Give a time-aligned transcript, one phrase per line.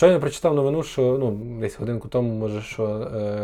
[0.00, 1.30] Щойно прочитав новину, що ну
[1.60, 2.88] десь годинку тому, може, що е,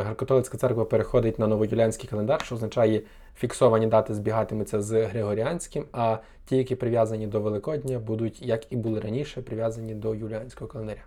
[0.02, 3.02] греко-католицька церква переходить на новоюліанський календар, що означає,
[3.36, 9.00] фіксовані дати збігатимуться з Григоріанським, а ті, які прив'язані до Великодня, будуть, як і були
[9.00, 11.00] раніше, прив'язані до юліанського календаря.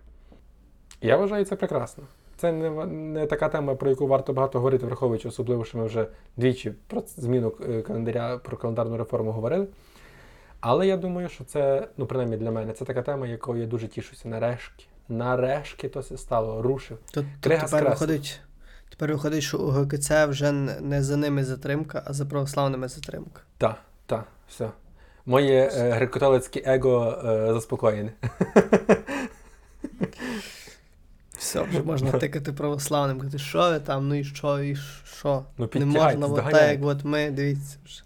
[1.02, 2.04] Я вважаю це прекрасно.
[2.38, 6.07] Це не, не така тема, про яку варто багато говорити, враховуючи особливо, що ми вже
[6.38, 9.68] двічі про зміну е, календаря, про календарну реформу говорили.
[10.59, 13.88] Але я думаю, що це, ну принаймні для мене, це така тема, якою я дуже
[13.88, 14.27] тішуся.
[14.27, 14.88] Нарешті.
[15.10, 16.98] Нарешті то стало, рушив.
[17.12, 18.41] То, то тепер виходить,
[18.90, 20.52] тепер виходить, що у ГКЦ вже
[20.82, 23.41] не за ними затримка, а за православними затримка.
[23.58, 24.70] Так, так, все.
[25.26, 28.12] Моє е, греко-католицьке его е, заспокоєне.
[31.38, 34.76] Все, вже можна тикати православним, казати, що ви там, ну і що, і
[35.18, 35.44] що.
[35.57, 37.77] Ну, Не можна, от так, як от ми, дивіться.
[37.85, 38.04] вже.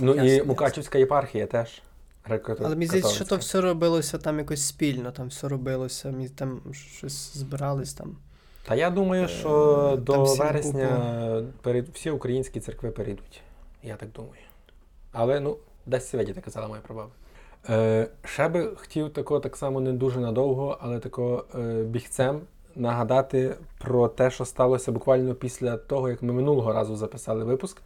[0.00, 1.82] Ну і Ясно, Мукачівська єпархія теж.
[2.28, 2.66] Греко-католицька.
[2.66, 6.60] Але мені здається, що то все робилося там якось спільно, там все робилося, мені там
[6.72, 8.16] щось збирались там.
[8.68, 13.40] Та я думаю, Е, що там до вересня перед, всі українські церкви перейдуть.
[13.82, 14.42] Я так думаю.
[15.12, 15.56] Але ну,
[15.86, 17.10] десь видіти, казала моя прабаба.
[17.68, 22.40] Е, ще би хотів тако так само не дуже надовго, але тако е, бігцем
[22.74, 27.82] нагадати про те, що сталося буквально після того, як ми минулого разу записали випуск.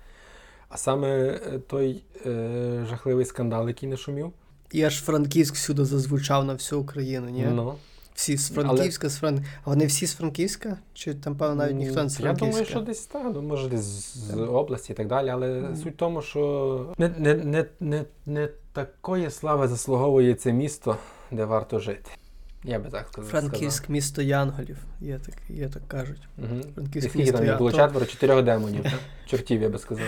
[0.71, 4.33] А саме е, той е, жахливий скандал, який не шумів.
[4.73, 7.47] І аж Франківськ всюди зазвучав на всю Україну, ні?
[7.53, 7.75] Ну,
[8.15, 9.45] Всі з Франківська, з Фран...
[9.65, 10.77] А вони всі з Франківська?
[10.95, 14.17] Чи там, певно, навіть ніхто не з Я думаю, що десь так, ну, може десь
[14.17, 15.77] з області і так далі, але Мгм.
[15.77, 20.97] суть в тому, що не, не, не, не, не такої слави заслуговує це місто,
[21.31, 22.11] де варто жити.
[22.65, 23.31] Я би так сказав.
[23.31, 26.29] Франківськ місто Янголів, є так, є так кажуть.
[26.39, 26.63] Угу.
[26.75, 28.85] Франківськ Скільки місто там їх було четверо, чотирьох демонів,
[29.27, 30.07] чортів, я би сказав.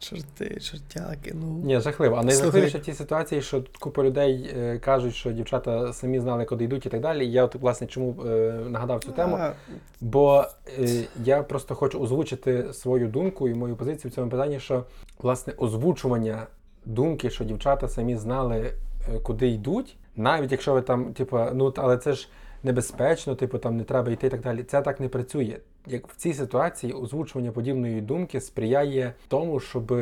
[0.00, 1.46] Чорти, чортяки, ну.
[1.64, 2.16] Ні, жахливо.
[2.16, 6.64] А найжахливіше в тій ситуації, що купа людей е, кажуть, що дівчата самі знали, куди
[6.64, 7.26] йдуть і так далі.
[7.26, 9.36] І я от, власне, чому е, нагадав цю тему.
[9.40, 9.52] А,
[10.00, 10.44] Бо
[10.78, 14.84] е, я просто хочу озвучити свою думку і мою позицію в цьому питанні, що
[15.18, 16.46] власне озвучування
[16.84, 21.98] думки, що дівчата самі знали, е, куди йдуть, навіть якщо ви там, типу, ну але
[21.98, 22.28] це ж
[22.62, 24.62] небезпечно, типу там не треба йти і так далі.
[24.62, 25.56] Це так не працює.
[25.86, 29.92] Як в цій ситуації озвучування подібної думки сприяє тому, щоб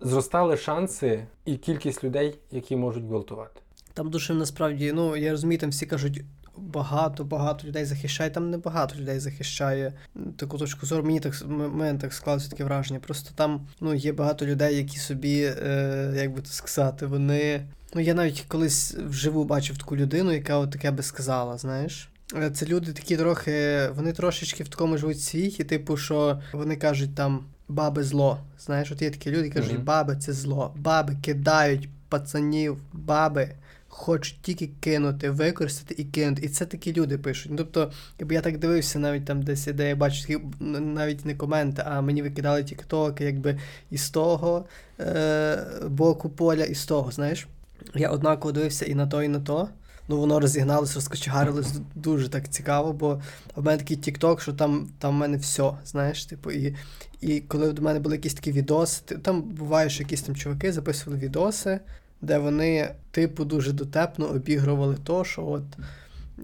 [0.00, 3.60] зростали шанси і кількість людей, які можуть гвалтувати.
[3.94, 6.22] Там дуже насправді, ну я розумію, там всі кажуть.
[6.56, 8.30] Багато, багато людей захищає.
[8.30, 9.92] Там не багато людей захищає
[10.36, 11.04] таку точку зору.
[11.04, 13.00] Мені так мене так склалося таке враження.
[13.00, 17.66] Просто там ну, є багато людей, які собі, е, як би це сказати, вони.
[17.94, 22.08] Ну, я навіть колись вживу бачив таку людину, яка от таке би сказала, знаєш.
[22.36, 27.14] Е, Це люди такі трохи, вони трошечки в такому живуть світі, типу, що вони кажуть
[27.14, 28.38] там баби зло.
[28.58, 29.84] Знаєш, от є такі люди, які кажуть, Мгм.
[29.84, 30.74] баби це зло.
[30.76, 33.48] Баби кидають пацанів, баби
[33.88, 36.42] хочуть тільки кинути, використати і кинути.
[36.42, 37.52] І це такі люди пишуть.
[37.52, 40.38] Ну, тобто, якби я так дивився, навіть там десь, де я бачу такі,
[40.80, 43.58] навіть не коменти, а мені викидали тіктоки, якби
[43.90, 44.64] із того
[45.00, 47.46] е- боку поля, і з того, знаєш.
[47.94, 49.68] Я однаково дивився і на то, і на то.
[50.10, 53.20] Ну, воно розігналося, розкочегарилось дуже так цікаво, бо
[53.56, 56.76] в мене такий тікток, що там, там в мене все, знаєш, типу, і,
[57.20, 61.22] і коли до мене були якісь такі відоси, там буває, що якісь там чуваки записували
[61.22, 61.80] відоси,
[62.22, 65.64] де вони, типу, дуже дотепно обігрували то, що от,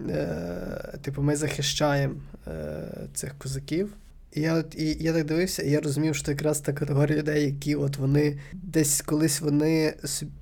[0.09, 2.15] е, типу, ми захищаємо
[2.47, 3.93] е, цих козаків.
[4.35, 7.75] Я, от, і я так дивився, і я розумів, що якраз та категорія людей, які
[7.75, 9.93] от вони десь колись вони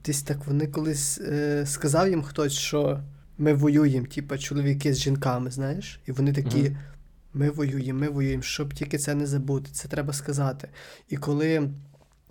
[0.05, 2.99] десь так вони колись е, сказав їм хтось, що
[3.37, 6.61] ми воюємо, типу, чоловіки з жінками, знаєш, і вони такі.
[6.61, 6.77] Мгм.
[7.37, 10.67] Ми воюємо, ми воюємо, щоб тільки це не забути, це треба сказати.
[11.09, 11.69] І коли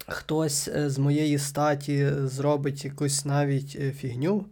[0.06, 4.46] хтось е, з моєї статі зробить якусь навіть е, фігню,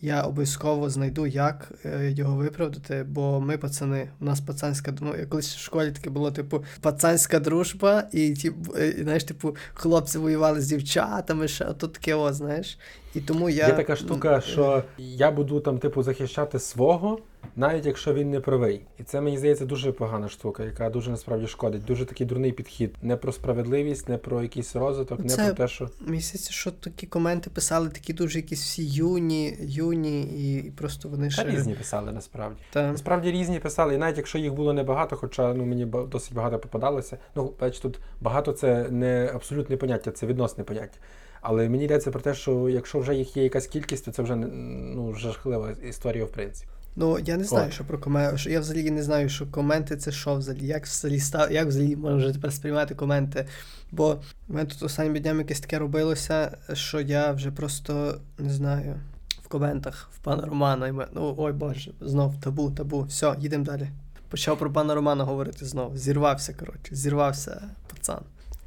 [0.00, 5.26] я обов'язково знайду, як е, його виправдати, бо ми пацани, у нас пацанська ну, я
[5.26, 10.18] колись в школі таке було, типу, пацанська дружба, і, ті, е, і знаєш, типу, хлопці
[10.18, 12.78] воювали з дівчатами, ще тут таке, о, знаєш.
[13.14, 13.66] І тому я.
[13.66, 17.18] Є така штука, що я буду там, типу, захищати свого,
[17.56, 18.80] навіть якщо він не правий.
[18.98, 21.84] І це мені здається дуже погана штука, яка дуже насправді шкодить.
[21.84, 22.94] Дуже такий дурний підхід.
[23.02, 25.88] Не про справедливість, не про якийсь розвиток, не про те, що.
[26.00, 31.24] Здається, що такі коменти писали такі дуже якісь всі юні, юні, і, і просто вони
[31.26, 31.44] Та ще.
[31.44, 32.60] різні писали насправді.
[32.72, 36.58] Та, Насправді різні писали, і навіть якщо їх було небагато, хоча ну мені досить багато
[36.58, 37.18] попадалося.
[37.34, 40.98] Ну, бач, тут багато це не абсолютне поняття, це відносне поняття.
[41.40, 44.36] Але мені йдеться про те, що якщо вже їх є якась кількість, то це вже
[44.36, 46.70] ну жахлива історія, в принципі.
[46.96, 47.72] Ну, я не знаю, От.
[47.72, 48.50] що про коменти.
[48.50, 50.66] Я взагалі не знаю, що коменти це що взагалі.
[50.66, 53.46] Як взагалі став, як взагалі можна вже тепер сприймати коменти?
[53.92, 54.14] Бо
[54.48, 59.00] в мене тут останніми днями якесь таке робилося, що я вже просто не знаю.
[59.42, 60.88] в коментах в пана Романа.
[60.88, 63.02] І ми, ну, ой Боже, знов табу, табу.
[63.02, 63.88] Все, їдемо далі.
[64.30, 65.96] Почав про пана Романа говорити знов.
[65.98, 68.20] Зірвався, коротше, зірвався пацан.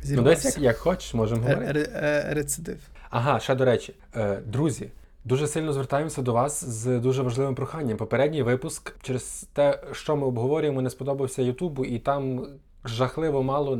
[0.09, 1.89] Ну, десь як, як хочеш, можемо Е, говорити.
[1.93, 2.77] е, Рецидив.
[3.09, 4.89] Ага, ще до речі, е, друзі,
[5.23, 7.97] дуже сильно звертаємося до вас з дуже важливим проханням.
[7.97, 12.47] Попередній випуск через те, що ми обговорюємо, не сподобався Ютубу, і там
[12.85, 13.79] жахливо мало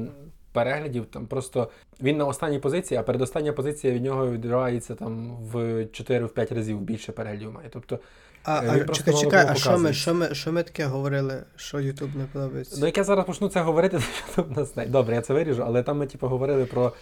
[0.51, 1.05] переглядів.
[1.05, 1.69] Там просто
[2.01, 5.55] він на останній позиції, а передостання позиція від нього відривається там в
[5.85, 7.69] 4-5 разів більше переглядів має.
[7.69, 7.99] Тобто,
[8.43, 12.15] А, а чекай, чекай, а що ми, що, ми, що ми таке говорили, що Ютуб
[12.15, 12.77] не подобається?
[12.79, 13.97] ну як я зараз почну це говорити,
[14.35, 14.89] то Ютуб нас знає.
[14.89, 16.93] Добре, я це виріжу, але там ми типу говорили про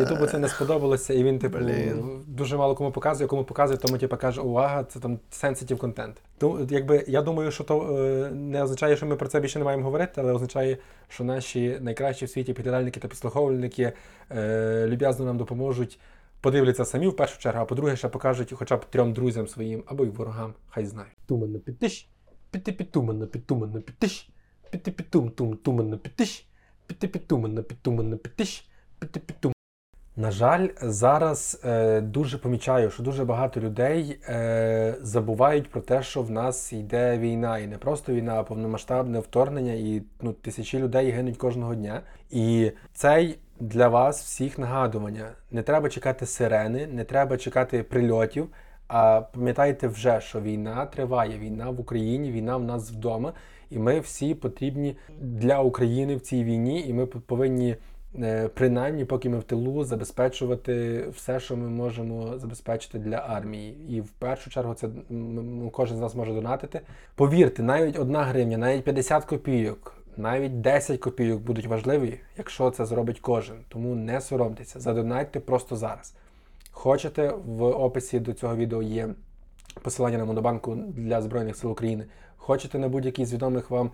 [0.00, 2.24] Ютубу це не сподобалося, і він, типу, Блін.
[2.26, 6.22] дуже мало кому показує, кому показує, тому типу, каже, увага, це там sensitive контент.
[6.70, 9.84] Якби я думаю, що то е, не означає, що ми про це більше не маємо
[9.84, 10.78] говорити, але означає,
[11.08, 13.92] що наші найкращі в світі підглядальники та підслуховувальники
[14.30, 15.98] е, люб'язно нам допоможуть.
[16.40, 20.04] Подивляться самі в першу чергу, а по-друге, ще покажуть хоча б трьом друзям своїм або
[20.04, 21.16] й ворогам, хай знають.
[21.26, 22.08] Туманно підтиш,
[22.50, 24.30] піти підтуманно, підтуманно підтиш,
[24.70, 26.48] піти підтум, тум, туманно підтиш,
[26.86, 29.52] піти підтуманно, підтуманно підтиш, піти підтум.
[30.18, 36.22] На жаль, зараз е, дуже помічаю, що дуже багато людей е, забувають про те, що
[36.22, 41.10] в нас йде війна, і не просто війна, а повномасштабне вторгнення, і ну, тисячі людей
[41.10, 42.00] гинуть кожного дня.
[42.30, 45.28] І цей для вас всіх нагадування.
[45.50, 48.48] Не треба чекати сирени, не треба чекати прильотів.
[48.88, 53.32] А пам'ятайте вже, що війна триває, війна в Україні, війна в нас вдома,
[53.70, 57.76] і ми всі потрібні для України в цій війні, і ми повинні
[58.54, 63.76] принаймні, поки ми в тилу, забезпечувати все, що ми можемо забезпечити для армії.
[63.88, 64.88] І в першу чергу це
[65.72, 66.80] кожен з нас може донатити.
[67.14, 73.20] Повірте, навіть одна гривня, навіть 50 копійок, навіть 10 копійок будуть важливі, якщо це зробить
[73.20, 73.56] кожен.
[73.68, 76.14] Тому не соромтеся, задонатьте просто зараз.
[76.70, 79.08] Хочете, в описі до цього відео є
[79.82, 82.04] посилання на монобанку для Збройних сил України.
[82.36, 83.90] Хочете на будь-який з відомих вам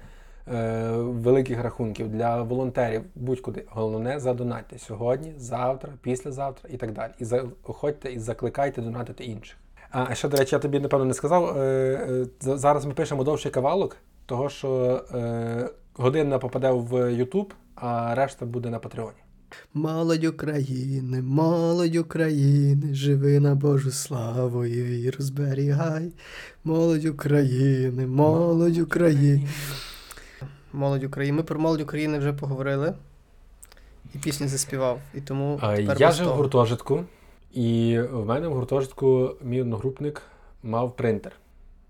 [0.48, 3.64] е, великих рахунків для волонтерів, будь-куди.
[3.68, 7.12] Головне, задонатьте сьогодні, завтра, післязавтра і так далі.
[7.18, 9.56] І заходьте і закликайте донатити інших.
[9.90, 11.58] А ще, до речі, я тобі напевно не сказав.
[11.58, 12.26] Е, е,
[12.56, 13.96] зараз ми пишемо довший кавалок,
[14.26, 19.18] того що е, година попаде в YouTube, а решта буде на Патреоні.
[19.74, 26.12] Молодь України, молодь України, живи на Божу славу і віру зберігай.
[26.64, 29.48] Молодь України, молодь України.
[30.74, 31.36] Молодь України.
[31.36, 32.94] Ми про молодь України вже поговорили.
[34.14, 35.00] І пісню заспівав.
[35.14, 37.04] І тому А, тепер Я жив в гуртожитку,
[37.52, 40.22] і в мене в гуртожитку мій одногрупник
[40.62, 41.32] мав принтер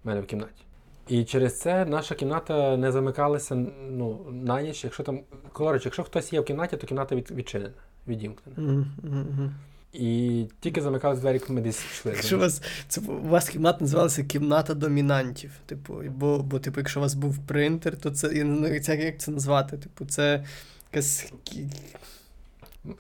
[0.05, 0.65] в мене в кімнаті.
[1.09, 3.55] І через це наша кімната не замикалася
[3.91, 4.85] ну, на ніч.
[4.85, 5.21] Якщо там,
[5.53, 7.75] коротше, якщо хтось є в кімнаті, то кімната від, відчинена,
[8.09, 8.73] відімкнена.
[9.03, 9.55] Мгм.
[9.95, 12.13] І тільки замикались двері, коли ми десь йшли.
[12.13, 15.51] Якщо у вас це у вас кімната називалася кімната домінантів.
[15.67, 19.19] Типу, бо, бо типу, якщо у вас був принтер, то це я не знаю, як,
[19.19, 19.77] це назвати.
[19.77, 20.45] Типу, це
[20.93, 21.67] якась кі-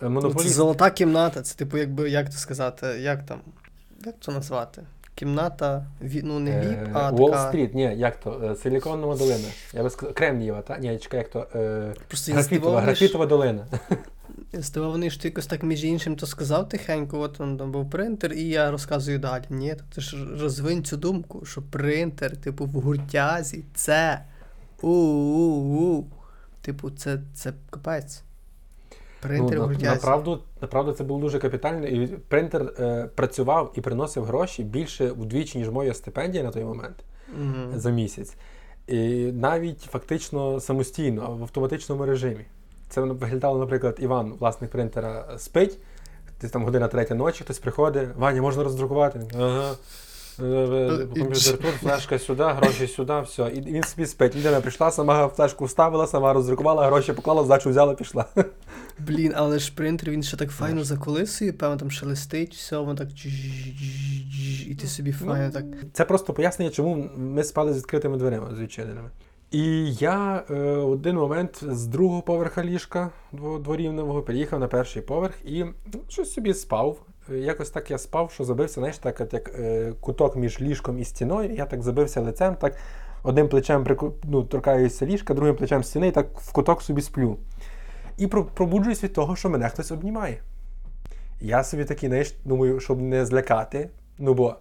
[0.00, 1.42] ну, це золота кімната.
[1.42, 3.40] Це типу, якби як це сказати, як там?
[4.06, 4.82] Як це назвати?
[5.14, 7.10] Кімната, ну не віп, а така.
[7.10, 8.40] Уолл-стріт, ні, як то?
[8.44, 9.48] Е, Силіконова долина.
[9.72, 10.78] Я би сказав, Кремнієва, та?
[10.78, 11.46] Ні, чекай, як то.
[11.54, 11.94] Е,
[12.28, 13.66] графітова, графітова долина.
[14.62, 18.32] Здивований, що ти якось так між іншим то сказав тихенько, от он там був принтер,
[18.32, 19.44] і я розказую далі.
[19.50, 24.24] Ні, то ти ж розвинь цю думку, що принтер, типу, в гуртязі це
[24.82, 26.04] у-у-у.
[26.60, 28.22] Типу, це, це капець.
[29.20, 29.94] Принтер в ну, на- гуртязі.
[29.94, 31.86] направду, направду це було дуже капітально.
[31.86, 36.96] І принтер е, працював і приносив гроші більше вдвічі, ніж моя стипендія на той момент
[37.38, 37.72] Мгм.
[37.74, 38.36] за місяць.
[38.86, 42.44] І навіть фактично самостійно, в автоматичному режимі.
[42.94, 45.78] Це виглядало, наприклад, Іван, власник принтера, спить.
[46.40, 49.20] Десь там година третя ночі, хтось приходить, Ваня, можна роздрукувати?
[49.34, 49.72] Ага.
[50.40, 53.42] Е, е, І- Комп'ютер тут, флешка сюди, гроші сюди, все.
[53.54, 54.36] І він собі спить.
[54.36, 58.26] Людина прийшла, сама флешку вставила, сама роздрукувала, гроші поклала, здачу взяла, пішла.
[58.98, 63.08] Блін, але ж принтер він ще так файно заколисує, певно, там шелестить, все, воно так
[64.68, 65.64] і ти собі файно так.
[65.92, 69.10] Це просто пояснення, чому ми спали з відкритими дверима, з відчиненими.
[69.50, 75.64] І я е, один момент з другого поверха ліжка дворівневого переїхав на перший поверх і
[75.64, 76.98] ну, щось собі спав.
[77.32, 80.98] Е, Якось так я спав, що забився, знаєш, так, от як е, куток між ліжком
[80.98, 81.54] і стіною.
[81.54, 82.76] Я так забився лицем, так
[83.22, 83.86] одним плечем
[84.24, 87.36] ну, торкаюся ліжка, другим плечем стіни, і так в куток собі сплю.
[88.18, 90.42] І про- пробуджуюсь від того, що мене хтось обнімає.
[91.40, 93.90] Я собі такий, знаєш, думаю, щоб не злякати.
[94.18, 94.56] Ну бо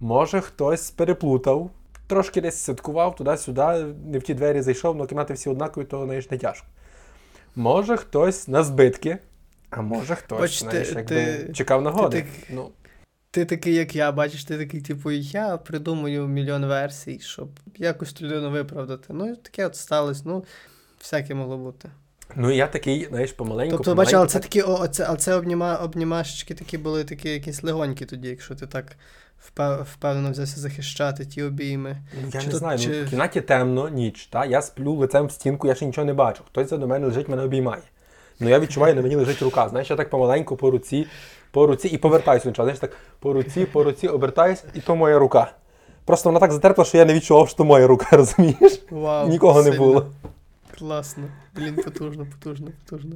[0.00, 1.70] може хтось переплутав,
[2.08, 6.30] трошки десь святкував туди-сюди, не в ті двері зайшов, але кімнати всі однакові, то знаєш,
[6.30, 6.66] не тяжко.
[7.56, 9.18] Може хтось на збитки,
[9.70, 12.20] а може хтось, Бач, ти- якби ти- чекав нагоди.
[12.22, 12.70] ти Ну,
[13.30, 18.24] ти такий, як я, бачиш, ти такий, типу, я придумаю мільйон версій, щоб якось ту
[18.24, 19.06] людину виправдати.
[19.12, 20.44] Ну, таке от сталося, ну,
[20.98, 21.90] всяке могло бути.
[22.36, 23.76] Ну, я такий, знаєш, помаленьку.
[23.76, 27.28] Тобто, помаленьку, бачиш, але це такі, о, це, але це обніма, обнімашечки такі були такі
[27.28, 28.96] якісь легонькі тоді, якщо ти так
[29.92, 31.96] впевнено взявся захищати ті обійми.
[32.32, 34.44] Я Чи не то- знаю, чи- ну, в кімнаті темно, ніч, та?
[34.44, 36.42] я сплю лицем в стінку, я ще нічого не бачу.
[36.48, 37.82] Хтось до мене лежить, мене обіймає.
[38.40, 39.68] Ну я відчуваю, на мені лежить рука.
[39.68, 41.06] Знаєш, я так помаленьку по руці,
[41.50, 42.52] по руці і повертаюся.
[42.56, 45.52] Знаєш, так по руці, по руці обертаюсь, і то моя рука.
[46.04, 48.82] Просто вона так затерпла, що я не відчував, що то моя рука, розумієш?
[48.90, 50.06] Вау, Нікого не було.
[50.78, 51.24] Класно.
[51.56, 53.12] Блін, потужно, потужно, потужно.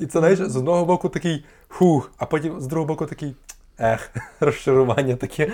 [0.00, 3.34] І це, знаєш, з одного боку такий фух, а потім з другого боку такий
[3.78, 5.52] ех, розчарування таке.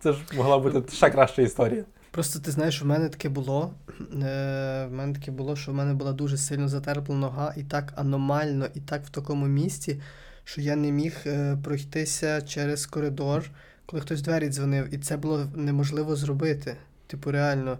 [0.00, 1.84] Це ж могла бути ще краща історія.
[2.10, 3.74] Просто ти знаєш, у мене таке було.
[4.00, 7.92] Е, в мене таке було, що в мене була дуже сильно затерпла нога, і так
[7.96, 10.00] аномально, і так в такому місці,
[10.44, 13.50] що я не міг е, пройтися через коридор,
[13.86, 16.76] коли хтось двері дзвонив, і це було неможливо зробити.
[17.06, 17.78] Типу, реально.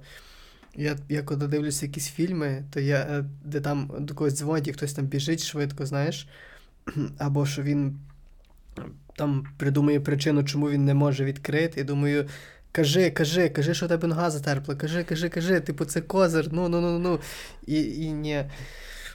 [0.74, 4.72] Я, я коли дивлюся якісь фільми, то я, е, де там до когось дзвонять, і
[4.72, 6.28] хтось там біжить швидко, знаєш,
[7.18, 7.98] або що він
[9.16, 11.80] там придумує причину, чому він не може відкрити.
[11.80, 12.28] І думаю,
[12.72, 16.80] кажи, кажи, кажи, що тебе нога затерпла, кажи, кажи, кажи, типу, це козир, ну, ну,
[16.80, 17.20] ну, ну.
[17.66, 18.44] І, і ні.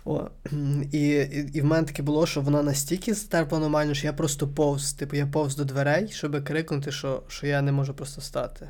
[0.06, 0.28] О,
[0.92, 4.48] і, і, і в мене таке було, що вона настільки затерпла нормально, що я просто
[4.48, 4.94] повз.
[4.94, 8.70] Типу, я повз до дверей, щоб крикнути, що, що я не можу просто стати.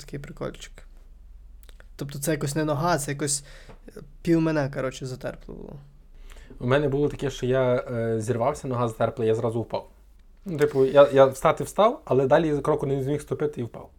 [0.00, 0.72] Такий прикольчик.
[1.96, 3.44] Тобто це якось не нога, це якось
[3.88, 5.76] е, пів мене, коротше, затерпло було.
[6.60, 9.90] У мене було таке, що я е, зірвався, нога затерпла, я зразу впав.
[10.48, 13.90] Ну, типу, я, я встати встав, але далі кроку не зміг ступити і впав.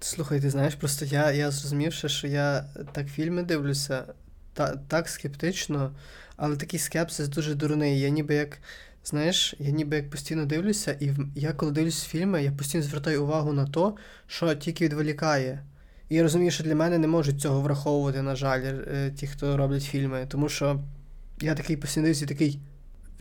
[0.00, 4.04] Слухай, ти знаєш, просто я, я зрозумів, що я так фільми дивлюся,
[4.52, 5.92] та, так скептично,
[6.36, 8.00] але такий скепсис дуже дурний.
[8.00, 8.58] Я ніби як,
[9.04, 13.52] знаєш, я ніби як постійно дивлюся, і я коли дивлюсь фільми, я постійно звертаю увагу
[13.52, 13.96] на то,
[14.26, 15.64] що тільки відволікає.
[16.08, 19.56] І я розумію, що для мене не можуть цього враховувати, на жаль, е, ті, хто
[19.56, 20.26] роблять фільми.
[20.28, 20.80] Тому що
[21.40, 22.60] я такий постійно дивлюся такий,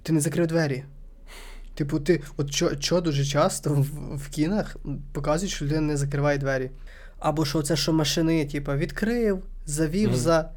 [0.03, 0.83] ти не закрив двері.
[1.75, 3.81] Типу, ти, от що, що дуже часто в,
[4.17, 4.77] в кінах
[5.13, 6.71] показують, що людина не закриває двері.
[7.19, 10.17] Або що це, що машини, типу, відкрив, завів Мгм.
[10.17, 10.49] за,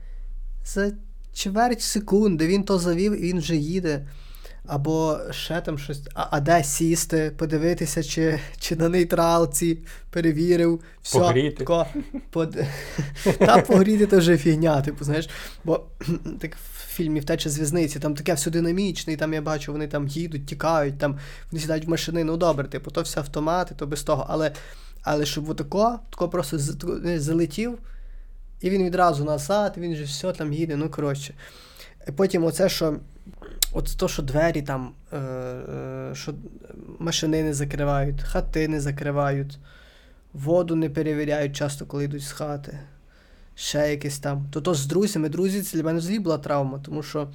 [0.66, 0.92] за
[1.32, 4.06] чверть секунди, він то завів і він вже їде.
[4.66, 9.78] Або ще там щось, а, а де сісти, подивитися, чи, чи на нейтралці,
[10.10, 11.56] перевірив, все, Погріти.
[11.56, 11.86] тако,
[12.30, 12.56] под...
[13.38, 15.28] Та погріти то вже фігня, типу, знаєш.
[15.64, 15.86] Бо
[16.40, 19.86] так в фільмі Втеча з в'язниці, там таке все динамічне, і там я бачу, вони
[19.86, 21.18] там їдуть, тікають, там
[21.50, 24.26] вони сідають в машини, ну добре, типу, то все автомати, то без того.
[24.28, 24.52] Але,
[25.02, 26.58] але щоб отако, тако просто
[27.18, 27.78] залетів,
[28.60, 31.34] і він відразу назад, він же все там їде, ну коротше.
[32.16, 32.96] Потім оце, що.
[33.72, 36.34] От то, що двері там, е, е, що
[36.98, 39.58] машини не закривають, хати не закривають,
[40.32, 42.78] воду не перевіряють часто, коли йдуть з хати.
[43.58, 44.46] Ще якесь там.
[44.52, 45.28] То то з друзями.
[45.28, 47.28] Друзі, це для мене взагалі була травма, тому що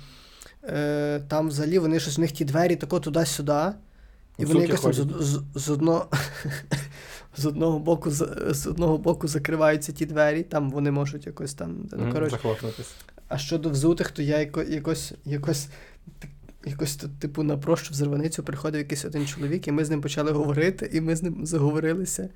[0.64, 3.62] е, там взагалі вони щось у них ті двері тако туди-сюди.
[4.38, 6.08] І вони якось там з, з, з, одного,
[7.38, 11.76] з, одного боку, з, з одного боку закриваються ті двері, там вони можуть якось там.
[11.92, 12.36] Ну, коротше,
[13.28, 15.68] а щодо взутих, то я яко, якось, якось,
[16.66, 20.02] якось т- типу, на прощу в Зерваницю приходив якийсь один чоловік, і ми з ним
[20.02, 22.30] почали говорити, і ми з ним заговорилися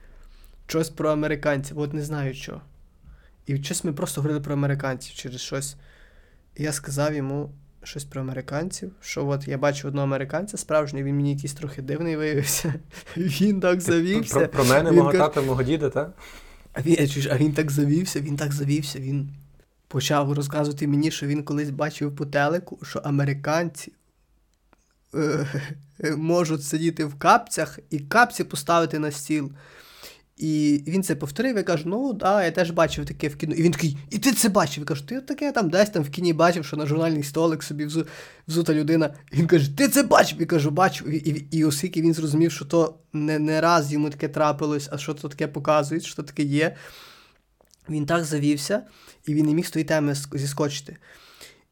[0.67, 2.61] щось про американців, от не знаю що.
[3.45, 5.75] І щось ми просто говорили про американців через щось.
[6.55, 7.51] І я сказав йому
[7.83, 12.15] щось про американців, що от я бачу одного американця справжнього, він мені якийсь трохи дивний
[12.15, 12.73] виявився.
[13.17, 14.39] Він так завівся.
[14.39, 16.13] Про, про мене, Він мого тата, мого діда, та?
[16.73, 19.29] А він, а він так завівся, він так завівся, він
[19.87, 23.91] почав розказувати мені, що він колись бачив по телеку, що американці
[25.15, 25.47] е,
[26.17, 29.51] можуть сидіти в капцях і капці поставити на стіл.
[30.37, 33.55] І він це повторив, я кажу, ну да, я теж бачив таке в кіно.
[33.55, 34.81] І він такий, і ти це бачив?
[34.81, 37.85] Я кажу, ти таке там десь там в кіні бачив, що на журнальний столик собі
[37.85, 38.05] взу,
[38.47, 39.13] взута людина.
[39.31, 40.39] І він каже, ти це бачив?
[40.39, 41.07] Я кажу, бачив.
[41.07, 44.97] І, і, і оскільки він зрозумів, що то не, не раз йому таке трапилось, а
[44.97, 46.75] що то таке показують, що таке є.
[47.89, 48.81] Він так завівся,
[49.25, 50.97] і він не міг з тої теми зіскочити.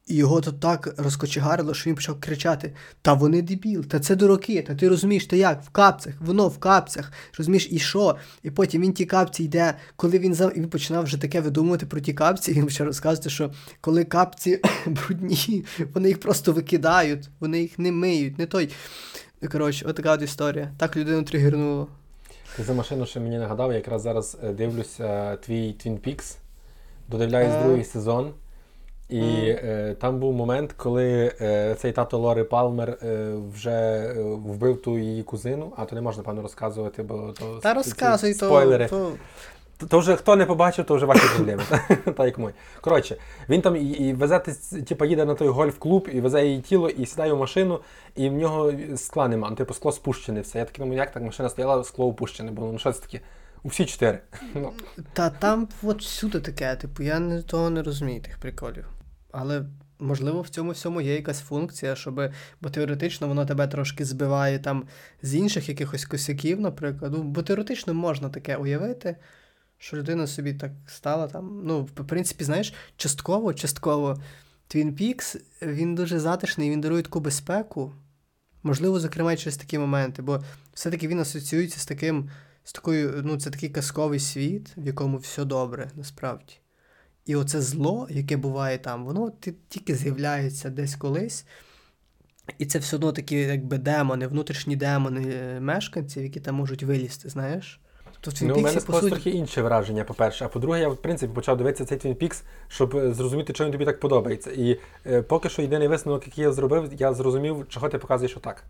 [0.07, 4.62] І його то так розкочегарило, що він почав кричати: Та вони дебіл, та це дураки,
[4.62, 5.63] та ти розумієш, та як?
[5.63, 7.12] В капцях, воно в капцях.
[7.38, 8.15] Розумієш, і що?
[8.43, 10.45] І потім він ті капці йде, коли він за...
[10.50, 14.60] і він починав вже таке видумувати про ті капці, він почав розказувати, що коли капці
[14.86, 18.69] брудні, вони їх просто викидають, вони їх не миють, не той.
[19.41, 20.72] Ну, Коротше, отака от історія.
[20.77, 21.88] Так людину тригернуло.
[22.55, 26.36] Ти за машину ще мені нагадав, я якраз зараз е, дивлюся твій Twin Peaks,
[27.10, 28.33] додивляюсь другий сезон.
[29.13, 34.82] І е, там був момент, коли е, цей тато Лори Палмер е, вже е, вбив
[34.82, 38.39] ту її кузину, а то не можна, певно, розказувати, бо то Та ці- розказуй, ці
[38.39, 38.88] то, спойлери.
[38.88, 39.12] то
[39.77, 41.63] То, то вже хто не побачив, то вже ваші проблеми.
[42.17, 42.53] Та як мой.
[42.82, 43.17] Коротше,
[43.50, 46.89] він там і, і везе, тис- типу, їде на той гольф-клуб, і везе її тіло,
[46.89, 47.79] і сідає в машину,
[48.15, 49.50] і в нього скла нема.
[49.50, 50.60] Ну, типу, скло спущене все.
[50.60, 52.72] Я такий думаю, як так машина стояла, скло опущене було.
[52.72, 53.20] Ну що це таке?
[53.63, 54.20] У всі чотири.
[54.55, 54.72] Ну,
[55.13, 58.86] Та там от всюди таке, типу, я не, того не розумію тих приколів.
[59.33, 59.65] Але
[59.99, 62.21] можливо в цьому всьому є якась функція, щоб,
[62.61, 64.87] бо теоретично воно тебе трошки збиває там
[65.21, 67.11] з інших якихось косяків, наприклад.
[67.15, 69.15] Ну, бо теоретично можна таке уявити,
[69.77, 71.61] що людина собі так стала там.
[71.65, 74.21] Ну, в принципі, знаєш, частково, частково
[74.69, 77.93] Twin Peaks, він дуже затишний, він дарує таку безпеку.
[78.63, 82.29] Можливо, зокрема, через такі моменти, бо все-таки він асоціюється з таким,
[82.63, 86.62] з такою, ну, це такий казковий світ, в якому все добре, насправді.
[87.25, 89.31] І оце зло, яке буває там, воно
[89.69, 91.45] тільки з'являється десь колись.
[92.57, 97.29] І це все одно такі, якби демони, внутрішні демони е, мешканців, які там можуть вилізти,
[97.29, 97.79] знаєш?
[98.21, 100.45] Тобто Ну, у мене по суті, трохи інше враження, по-перше.
[100.45, 103.71] А по-друге, я в принципі почав дивитися цей Twin Peaks, щоб е, зрозуміти, чому він
[103.71, 104.51] тобі так подобається.
[104.51, 108.63] І е, поки що єдиний висновок, який я зробив, я зрозумів, чого ти показуєш отак.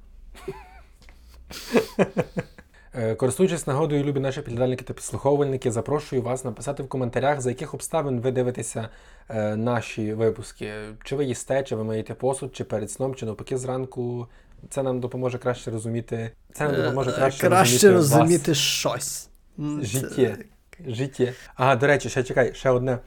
[2.96, 7.74] Е, Користуючись нагодою, любі наші підглядальники та підслуховувальники, запрошую вас написати в коментарях, за яких
[7.74, 8.90] обставин ви дивитеся
[9.30, 10.72] е, наші випуски.
[11.04, 14.28] Чи ви їсте, чи ви миєте посуд, чи перед сном, чи навпаки зранку.
[14.70, 16.32] Це нам допоможе краще розуміти.
[16.54, 18.58] Це нам допоможе е, краще, краще розуміти, вас.
[18.58, 19.30] щось.
[19.82, 20.38] Життє.
[20.88, 21.34] Життя.
[21.56, 23.00] А, до речі, ще чекай, ще одне.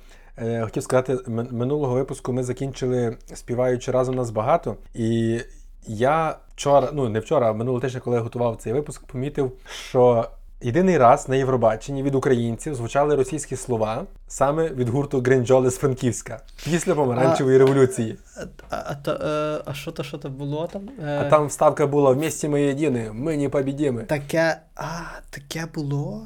[0.61, 4.77] Хотів сказати, минулого випуску ми закінчили співаючи разом нас багато.
[4.95, 5.41] І
[5.87, 9.53] я вчора, ну не вчора, а минулого тижня, коли я готував цей випуск, помітив,
[9.89, 10.29] що
[10.61, 16.41] єдиний раз на Євробаченні від українців звучали російські слова саме від гурту Гринджоли з Франківська
[16.65, 18.17] після помаранчевої революції.
[18.71, 20.89] А, а, то, е, а що то, що то було там?
[21.05, 24.03] Е, А там вставка була «Вместе ми єдині, ми не побідіми.
[24.03, 24.85] Таке, а,
[25.31, 26.23] таке було?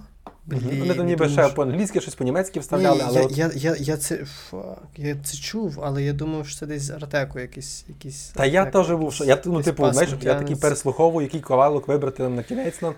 [0.46, 3.50] Блін, Вони там ніби ще що- по-англійськи, щось по-німецьки вставляли, Ні, але я, от я,
[3.54, 7.84] я, я це фак, я це чув, але я думав, що це десь Артеку якийсь.
[7.88, 11.88] якийсь Та я теж був, що я ну, типу, знаєш, я такий переслуховую, який ковалок
[11.88, 12.94] вибрати нам на кінець нам,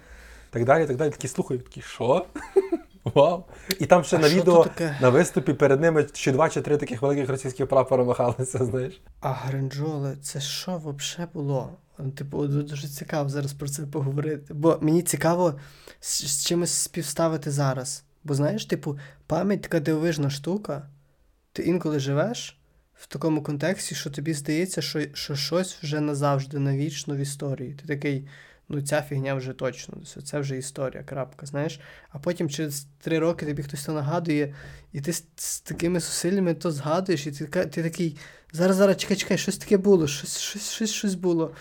[0.51, 1.11] так далі, так далі.
[1.11, 2.27] Такий слухаю, такий, що?
[3.05, 3.45] Вау.
[3.81, 4.67] І там ще А на відео
[5.01, 9.01] на виступі перед ними чи два, чи три таких великих російських прапора махалися, знаєш.
[9.21, 11.69] А гринджоли, це що взагалі було?
[12.11, 14.55] Типу, от дуже цікаво зараз про це поговорити.
[14.55, 15.61] Бо мені цікаво
[16.01, 18.05] з, з чимось співставити зараз.
[18.25, 20.89] Бо знаєш, типу, пам'ять така дивовижна штука.
[21.53, 22.59] Ти інколи живеш
[22.95, 27.75] в такому контексті, що тобі здається, що, що щось вже назавжди, навічно в історії.
[27.75, 28.29] Ти такий,
[28.69, 31.81] ну ця фігня вже точно, це вже історія, крапка, знаєш.
[32.11, 34.55] А потім через три роки тобі хтось то нагадує,
[34.93, 38.19] і ти з, з такими зусиллями то згадуєш, і ти, ти такий,
[38.53, 41.55] зараз, зараз, чекай, чекай, щось таке було, щось, щось, щось, щось було.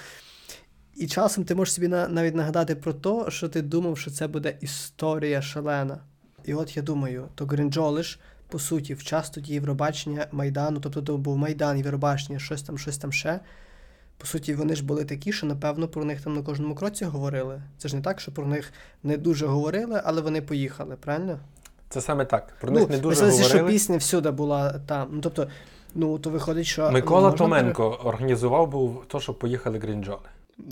[0.95, 4.27] І часом ти можеш собі на, навіть нагадати про те, що ти думав, що це
[4.27, 5.97] буде історія шалена.
[6.45, 11.01] І от я думаю, то Гринджоли ж, по суті, в час тоді Євробачення Майдану, тобто
[11.01, 13.39] то був Майдан, Євробачення, щось там, щось там ще.
[14.17, 17.62] По суті, вони ж були такі, що напевно про них там на кожному кроці говорили.
[17.77, 18.73] Це ж не так, що про них
[19.04, 21.39] не дуже говорили, але вони поїхали, правильно?
[21.89, 22.54] Це саме так.
[22.62, 25.10] Про них не дуже сенсі, що пісня всюди була там.
[25.12, 25.47] Ну тобто,
[25.95, 30.19] ну то виходить, що Микола ну, Томенко організував був то, що поїхали Грінджоли.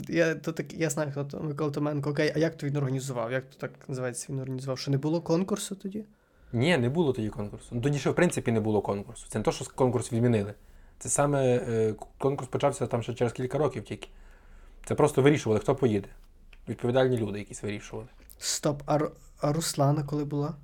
[0.08, 2.10] Я, то так, я знаю, хто то Микола Томенко.
[2.10, 3.32] Окей, а як то він організував?
[3.32, 4.78] Як то так називається він організував?
[4.78, 6.04] Що не було конкурсу тоді?
[6.52, 7.66] Ні, не було тоді конкурсу.
[7.70, 9.26] Ну тоді ще в принципі не було конкурсу.
[9.28, 10.54] Це не то, що конкурс відмінили.
[10.98, 14.08] Це саме е, конкурс почався там ще через кілька років тільки.
[14.84, 16.08] Це просто вирішували, хто поїде.
[16.68, 20.54] Відповідальні люди якісь вирішували Стоп, а, Ру- а Руслана коли була?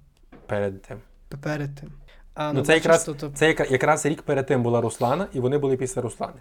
[0.47, 0.99] перед тим.
[1.43, 1.93] Перед тим.
[2.35, 5.41] А, Ну, це якраз- то- то- Це яка- якраз рік перед тим була Руслана, і
[5.41, 6.41] вони були після Руслани.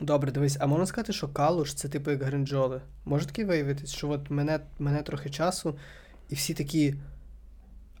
[0.00, 2.80] Добре, дивись, а можна сказати, що Калуш це типу як гринджоли?
[3.04, 5.74] Може таки виявитись, що от мене, мене трохи часу,
[6.28, 6.94] і всі такі.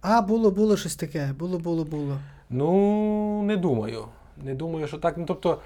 [0.00, 2.18] А, було, було щось таке, було, було, було.
[2.50, 4.04] Ну, не думаю.
[4.44, 5.18] Не думаю, що так.
[5.18, 5.60] Ну, тобто,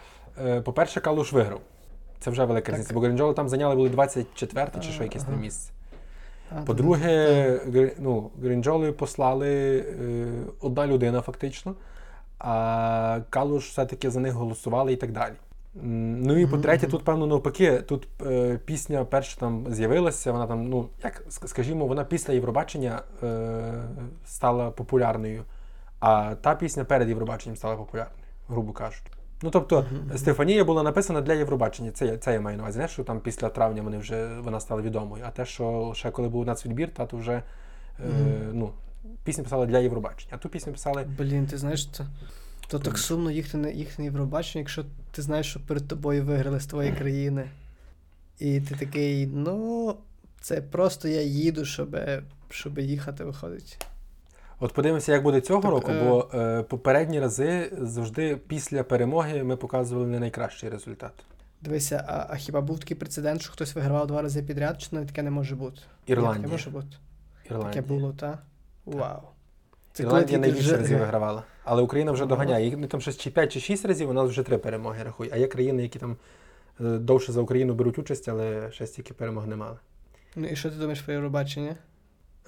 [0.45, 1.61] е, по-перше, Калуш виграв.
[2.21, 2.95] Це вже велика різниця.
[2.95, 5.43] Бо Гринджоли там зайняли були 24 чи що якесь там Ага.
[5.43, 5.73] місце.
[6.67, 10.27] По-друге, ну, Гринджоли послали е,
[10.61, 11.75] одна людина фактично,
[12.39, 15.35] а Калуш все-таки за них голосували і так далі.
[15.83, 20.89] Ну і по-третє, тут, певно, навпаки, тут е, пісня перша там з'явилася, вона там, ну,
[21.05, 23.85] як скажімо, вона після Євробачення е,
[24.25, 25.45] стала популярною,
[26.01, 29.11] а та пісня перед Євробаченням стала популярною, грубо кажучи.
[29.43, 29.87] Ну, тобто.
[30.17, 31.91] Стефанія була написана для Євробачення.
[31.91, 32.79] Це, це я маю на увазі.
[32.79, 35.25] Не що там після травня вони вже вона стала відомою.
[35.27, 37.43] А те, що ще коли був нацвідбір, та то вже е,
[38.53, 38.71] ну,
[39.25, 40.33] пісню писали для Євробачення.
[40.35, 41.07] А ту пісню писали.
[41.19, 42.07] Блін, ти знаєш, це.
[42.69, 46.61] То так сумно їхати на їхати на Євробачення, якщо ти знаєш, що перед тобою виграли
[46.61, 47.51] з твоєї країни.
[48.39, 49.97] І ти такий, ну,
[50.41, 51.97] це просто я їду, щоб,
[52.51, 53.87] щоб їхати, виходить.
[54.61, 59.43] От подивимося, як буде цього Так, року, е, бо е, попередні рази завжди після перемоги
[59.43, 61.13] ми показували не найкращий результат.
[61.61, 65.09] Дивися, а, а хіба був такий прецедент, що хтось вигравав два рази підряд, чи навіть
[65.09, 65.81] таке не може бути?
[66.07, 66.43] Ірландія.
[66.43, 66.97] Таке може бути.
[67.45, 67.73] Ірландія.
[67.73, 68.43] Таке було, так?
[68.85, 69.21] Вау.
[69.99, 71.43] Це Ірландія найбільше вже- разів вигравала.
[71.65, 72.65] Але Україна вже доганяє.
[72.65, 75.31] Їх ну, там щось чи 5 чи 6 разів, у нас вже 3 перемоги рахує.
[75.33, 76.17] А є країни, які там
[76.81, 79.77] е, довше за Україну беруть участь, але ще стільки перемог не мали.
[80.37, 81.77] Ну і що ти думаєш про Євробачення?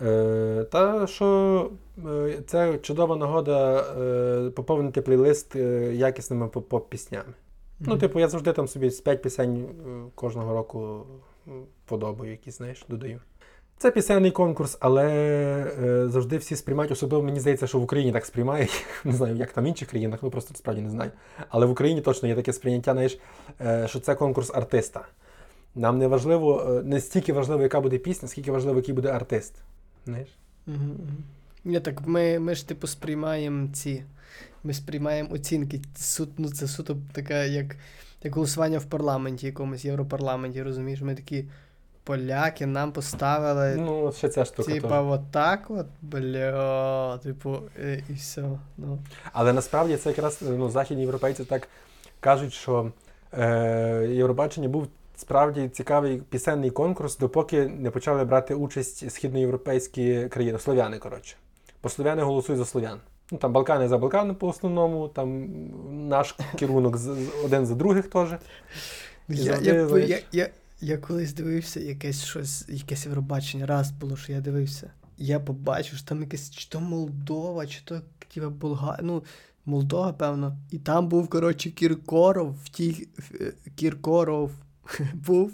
[0.02, 1.70] Е, та що
[2.08, 7.32] е, це чудова нагода е, поповнити плейлист е, якісними поп-піснями.
[7.80, 11.06] Ну, типу, я завжди там собі з 5 пісень е, кожного року
[11.84, 13.20] подобаю, які, знаєш, додаю.
[13.80, 15.06] Це пісенний конкурс, але
[15.82, 18.84] е, завжди всі сприймають, особливо мені здається, що в Україні так сприймають.
[19.04, 21.10] Не знаю, як там в інших країнах, ну просто справді не знаю.
[21.48, 23.18] Але в Україні точно є таке сприйняття, знаєш,
[23.60, 25.06] е, що це конкурс артиста.
[25.74, 29.54] Нам не важливо, е, не стільки важливо, яка буде пісня, скільки важливо, який буде артист.
[30.06, 30.28] Знаєш?
[30.66, 31.80] Мгм.
[31.82, 34.04] Так ми, ми ж типу сприймаємо ці.
[34.64, 35.80] Ми сприймаємо оцінки.
[36.38, 37.76] Ну, це суто таке, як,
[38.22, 41.00] як голосування в парламенті, якомусь Європарламенті, розумієш?
[41.00, 41.44] Ми такі
[42.10, 43.76] поляки нам поставили.
[43.76, 44.72] Ну, ще ця штука.
[44.72, 45.58] Типа, теж.
[45.68, 48.44] от бля, типу, е, і все.
[48.78, 48.98] Ну.
[49.32, 51.68] Але насправді це якраз ну, західні європейці так
[52.20, 52.92] кажуть, що
[53.32, 60.98] е, Євробачення був справді цікавий пісенний конкурс, допоки не почали брати участь східноєвропейські країни, слов'яни,
[60.98, 61.36] коротше.
[61.82, 62.98] Бо слов'яни голосують за слов'ян.
[63.30, 65.48] Ну там Балкани за Балкани по основному, там
[66.08, 66.96] наш керунок
[67.44, 68.28] один за других теж.
[69.28, 70.48] Я, я, я, я,
[70.80, 74.90] я колись дивився якесь щось, якесь Євробачення, раз було, що я дивився.
[75.18, 78.00] Я побачив, що там якесь чи то Молдова, чи то
[78.34, 79.24] типа Болгарія, ну,
[79.64, 80.56] Молдова, певно.
[80.70, 83.08] І там був, коротше, Кіркоров в тій
[83.74, 84.50] Кіркоров
[85.14, 85.52] був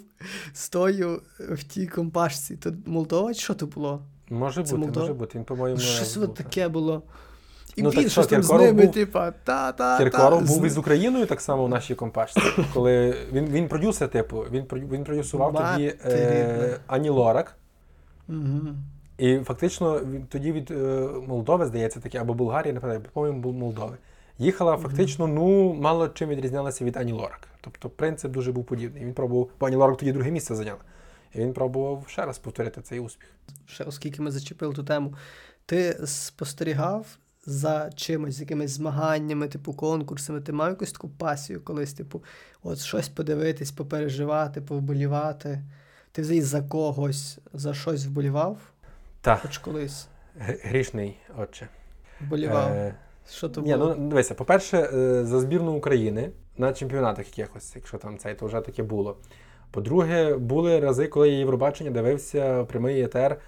[0.53, 2.55] з тою в тій компашці.
[2.55, 4.01] То Молдова чи що то було?
[4.29, 5.01] Може Це бути, Молдова?
[5.05, 5.37] може бути.
[5.37, 7.03] Він, по-моєму, Щось от таке було.
[7.77, 9.97] І Ну, так він щось там з ними, був- типа, та-та.
[9.97, 12.41] Кіркоров та, був із Україною так само в нашій компашці.
[12.73, 16.79] Коли він, він продюсер, типу, він, він продюсував тоді е.
[16.87, 17.55] Ані Лорак.
[18.27, 18.77] Мгм.
[19.17, 20.75] І фактично він тоді від е,
[21.27, 23.97] Молдови, здається, таке, або Болгарії, не пам'ятаю, по-моєму, був Молдови.
[24.39, 27.47] Їхала фактично, ну, мало чим відрізнялася від Ані Лорак.
[27.61, 29.05] Тобто принцип дуже був подібний.
[29.05, 30.79] Він пробував, бо Ані Лорак тоді друге місце зайняла.
[31.35, 33.29] І він пробував ще раз повторити цей успіх.
[33.65, 35.13] ще оскільки ми зачепили ту тему,
[35.65, 37.05] ти спостерігав
[37.47, 42.23] за чимось, з якимись змаганнями, типу конкурсами, ти мав якусь таку пасію колись, типу,
[42.63, 45.61] от щось подивитись, попереживати, повболівати.
[46.11, 48.57] Ти взагалі за когось, за щось вболівав?
[49.21, 50.07] Так, Хоч колись
[50.39, 51.67] грішний, отче.
[52.21, 52.71] вболівав.
[52.71, 52.95] Е,
[53.31, 53.95] Що то Ні, було?
[53.99, 58.61] ну дивися, по-перше, е, за збірну України на чемпіонатах якихось, якщо там цей, то вже
[58.61, 59.17] таке було.
[59.71, 63.39] По-друге, були рази, коли я Євробачення дивився прямий етер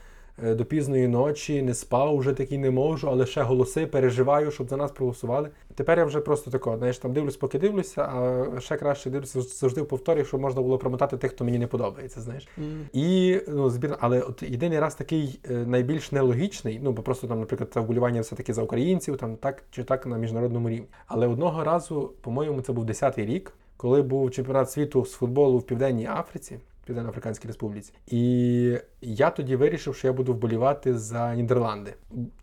[0.44, 4.78] до пізної ночі, не спав, вже такий не можу, але ще голоси, переживаю, щоб за
[4.78, 5.50] нас проголосували.
[5.76, 9.82] Тепер я вже просто тако, знаєш, там дивлюсь, поки дивлюся, а ще краще дивлюся завжди
[9.82, 12.48] в повторі, щоб можна було промотати тих, хто мені не подобається, знаєш.
[12.58, 12.90] М.
[12.94, 17.40] І ну, збірна, але от єдиний раз такий е, найбільш нелогічний, ну бо просто там,
[17.40, 20.88] наприклад, це вболівання все-таки за українців, там так чи так на міжнародному рівні.
[21.08, 25.64] Але одного разу, по-моєму, це був 10-й рік, коли був чемпіонат світу з футболу в
[25.64, 27.94] Південній Африці, Південно-Африканській Республіці.
[28.08, 31.94] І я тоді вирішив, що я буду вболівати за Нідерланди.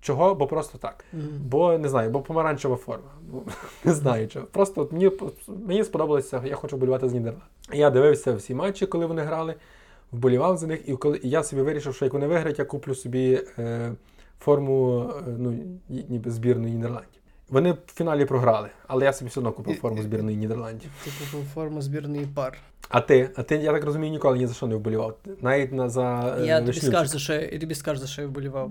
[0.00, 0.34] Чого?
[0.34, 1.04] Бо просто так.
[1.12, 1.28] Мгм.
[1.44, 3.10] Бо не знаю, бо помаранчева форма.
[3.30, 3.42] Бо,
[3.84, 4.46] не знаю чого.
[4.46, 5.10] Просто от мені,
[5.66, 7.48] мені сподобалося, я хочу болювати з Нідерландів.
[7.72, 9.54] Я дивився всі матчі, коли вони грали,
[10.12, 12.94] вболівав за них, і коли і я собі вирішив, що як вони виграють, я куплю
[12.94, 13.92] собі е,
[14.40, 17.15] форму е, ну, ніби збірної Нідерландів.
[17.48, 20.90] Вони в фіналі програли, але я собі все одно купив форму збірної Нідерландів.
[21.04, 22.58] Ти купив форму збірної пар.
[22.88, 25.18] А ти, а ти, я так розумію, ніколи ні за що не вболівав.
[25.40, 28.28] Навіть на за е, Я тобі скажу, за що я, тобі скажу, за що я
[28.28, 28.70] вболівав.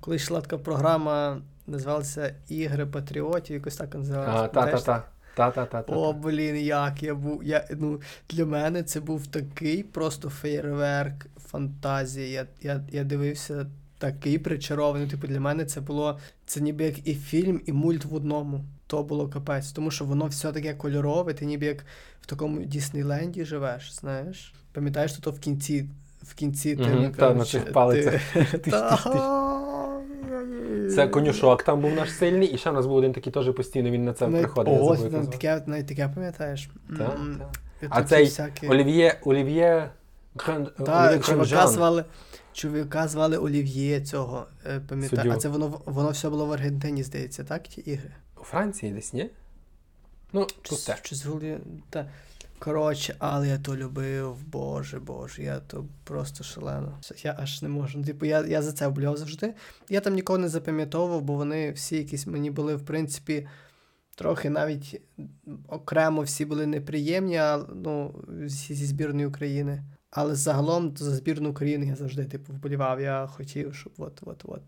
[0.00, 4.42] Коли йшла така програма, називалася Ігри Патріотів, якось так називалася.
[4.44, 5.02] А, Та-та-та.
[5.34, 7.44] Та, та, та, та, О, блін, як я був.
[7.44, 8.00] Я, ну,
[8.30, 12.26] для мене це був такий просто феєрверк, фантазія.
[12.26, 13.66] Я, я, я дивився
[13.98, 15.08] такий причарований.
[15.08, 18.64] Типу, для мене це було це ніби як і фільм, і мульт в одному.
[18.86, 21.84] То було капець, тому що воно все таке кольорове, ти ніби як
[22.20, 24.54] в такому Діснейленді живеш, знаєш.
[24.72, 25.88] Пам'ятаєш, що то в кінці,
[26.22, 28.20] в кінці ти, ну, та, на цих палицях.
[28.62, 28.72] ти-.
[30.94, 33.90] Це конюшок там був наш сильний, і ще в нас був один такий теж постійно,
[33.90, 34.82] він на це навіть- приходив.
[34.82, 35.26] назвати.
[35.26, 36.70] таке, навіть таке пам'ятаєш?
[36.98, 37.40] Та, М,
[37.80, 37.86] та.
[37.90, 39.90] А цей всякі- Олів'є, Олів'є
[40.36, 42.04] Гран- Так, чувака звали,
[42.58, 45.32] чоловіка звали Олів'є цього, е, пам'ятаю.
[45.32, 47.62] А це воно воно все було в Аргентині, здається, так?
[47.62, 48.10] Ті ігри?
[48.40, 49.30] У Франції десь, ні?
[50.32, 50.84] Ну, тут з
[51.90, 52.10] Та.
[52.58, 56.98] Коротше, але я то любив, боже, боже, я то просто шалено.
[57.22, 58.04] Я аж не можу.
[58.04, 59.54] Типу, я, я за це вбляв завжди.
[59.88, 63.48] Я там нікого не запам'ятовував, бо вони всі якісь мені були, в принципі,
[64.14, 65.00] трохи навіть
[65.68, 69.82] окремо всі були неприємні, а, ну, зі збірної України.
[70.10, 73.00] Але загалом за збірну України я завжди типу вболівав.
[73.00, 74.62] Я хотів, щоб от, от, от.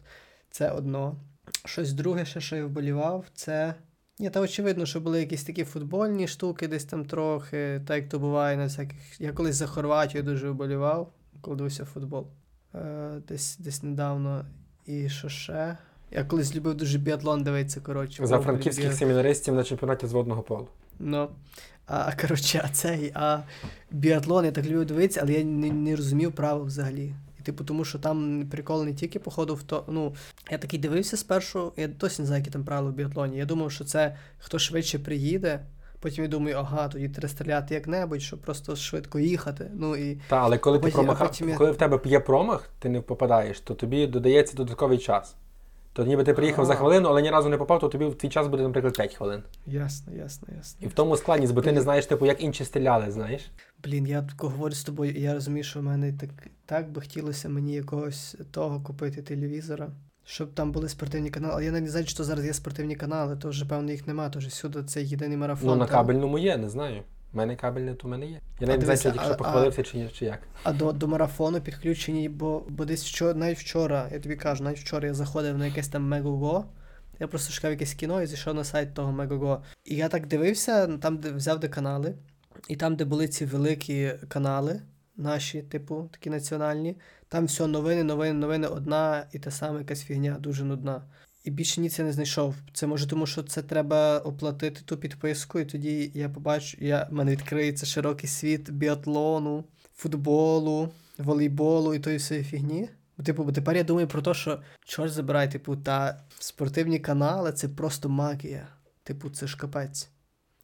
[0.50, 1.16] Це одно.
[1.64, 3.74] Щось друге, ще, що я вболівав, це.
[4.18, 8.18] Ні, та очевидно, що були якісь такі футбольні штуки, десь там трохи, так як то
[8.18, 9.20] буває на всяких.
[9.20, 12.26] Я колись за Хорватію дуже вболівав, коли дивився футбол.
[12.74, 14.44] Е, десь, десь недавно.
[14.86, 15.76] І що ще?
[16.10, 18.26] Я колись любив дуже біатлон дивитися, коротше.
[18.26, 20.68] За франківських біат- семінаристів на чемпіонаті з водного полу.
[21.00, 21.28] Ну.
[21.86, 23.38] А коротше, а цей, а
[23.90, 27.14] біатлон я так любив дивитися, але я не, не розумів правил взагалі.
[27.40, 29.84] І типу, тому що там прикол не тільки походу в то.
[29.88, 30.14] Ну,
[30.50, 33.38] я такий дивився спершу, я досі не знаю, які там правила в біатлоні.
[33.38, 35.60] Я думав, що це хто швидше приїде.
[36.00, 39.70] Потім я думаю, ага, тоді треба стріляти як-небудь, щоб просто швидко їхати.
[39.74, 42.70] Ну і Та, але коли А ти потім- а потім коли в тебе є промах,
[42.78, 45.34] ти не попадаєш, то тобі додається додатковий час.
[45.92, 48.28] То ніби ти приїхав за хвилину, але ні разу не попав, то тобі в твій
[48.28, 49.42] час буде, наприклад, 5 хвилин.
[49.66, 50.78] ясно, ясно, ясно.
[50.86, 53.50] І в тому складність, бо ти не знаєш, типу, як інші стріляли, знаєш.
[53.84, 56.30] Блін, я говорю з тобою, і я розумію, що в мене так,
[56.66, 59.90] так би хотілося мені якогось того купити телевізора,
[60.24, 61.54] щоб там були спортивні канали.
[61.54, 64.28] Але я навіть не знаю, то зараз є спортивні канали, то вже певно їх нема,
[64.30, 65.68] то вже всюди це єдиний марафон.
[65.68, 67.02] Ну, на кабельному є, не знаю.
[67.32, 68.40] У мене кабельне, то в мене є.
[68.60, 70.38] Я навіть не знаю, дивися, чи я тільки а- що похвалився, чи, ні, чи як.
[70.62, 74.78] А до, до марафону підключені, бо, бо десь вчора, навіть вчора, я тобі кажу, навіть
[74.78, 76.64] вчора я заходив на якесь там Мегого.
[77.20, 79.62] Я просто шукав якесь кіно і зайшов на сайт того Мегого.
[79.84, 82.14] І я так дивився, там, де взяв де канали,
[82.68, 84.82] і там, де були ці великі канали,
[85.16, 86.96] наші, типу, такі національні,
[87.28, 91.02] там все новини, новини, новини, одна і та сама якась фігня, дуже нудна.
[91.44, 92.54] І більше ніц я не знайшов.
[92.72, 97.14] Це може тому, що це треба оплатити ту підписку, і тоді я побачу, я, в
[97.14, 102.88] мене відкриється широкий світ біатлону, футболу, волейболу і тої всієї фігні.
[103.24, 108.08] Типу, тепер я думаю про те, що чорт забирай, типу, та спортивні канали це просто
[108.08, 108.68] магія.
[109.02, 110.10] Типу, це ж капець.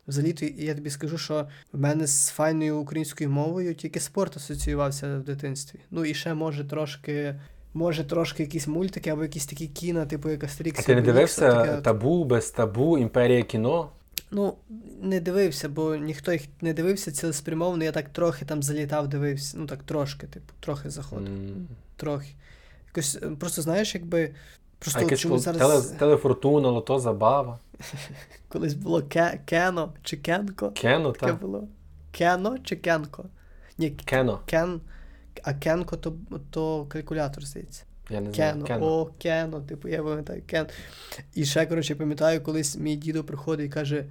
[0.09, 5.23] Взагалі, я тобі скажу, що в мене з файною українською мовою тільки спорт асоціювався в
[5.23, 5.79] дитинстві.
[5.91, 7.41] Ну і ще може трошки.
[7.77, 10.81] Може, трошки якісь мультики або якісь такі кіно, типу як Астерікс.
[10.81, 13.91] А ти не дивився таке табу, без табу, імперія кіно?
[14.31, 14.55] Ну,
[15.03, 17.85] не дивився, бо ніхто їх не дивився цілеспрямовано.
[17.85, 19.59] Я так трохи там залітав, дивився.
[19.59, 21.29] Ну так трошки, типу, трохи заходив.
[21.29, 21.69] М.
[21.97, 22.29] Трохи.
[22.87, 24.35] Якось, е, просто знаєш, якби.
[24.79, 27.59] Просто А от чому зараз теле, телефортуна, лото забава.
[28.49, 30.71] колись було ке, Кено чи Кенко.
[30.71, 31.41] Кено, Таке так.
[31.41, 31.69] було.
[32.13, 33.25] Кено чи Кенко?
[33.79, 34.41] Ні, Кено.
[34.47, 34.81] Кен.
[35.43, 36.17] А Кенко то,
[36.51, 37.83] то калькулятор, здається.
[38.11, 38.53] Я не знаю.
[38.53, 38.87] Кено, Кено.
[38.87, 40.67] о, Кено, типу, я пам'ятаю, Кен.
[41.35, 44.05] І ще, коротше, пам'ятаю, колись мій дідо приходить і каже.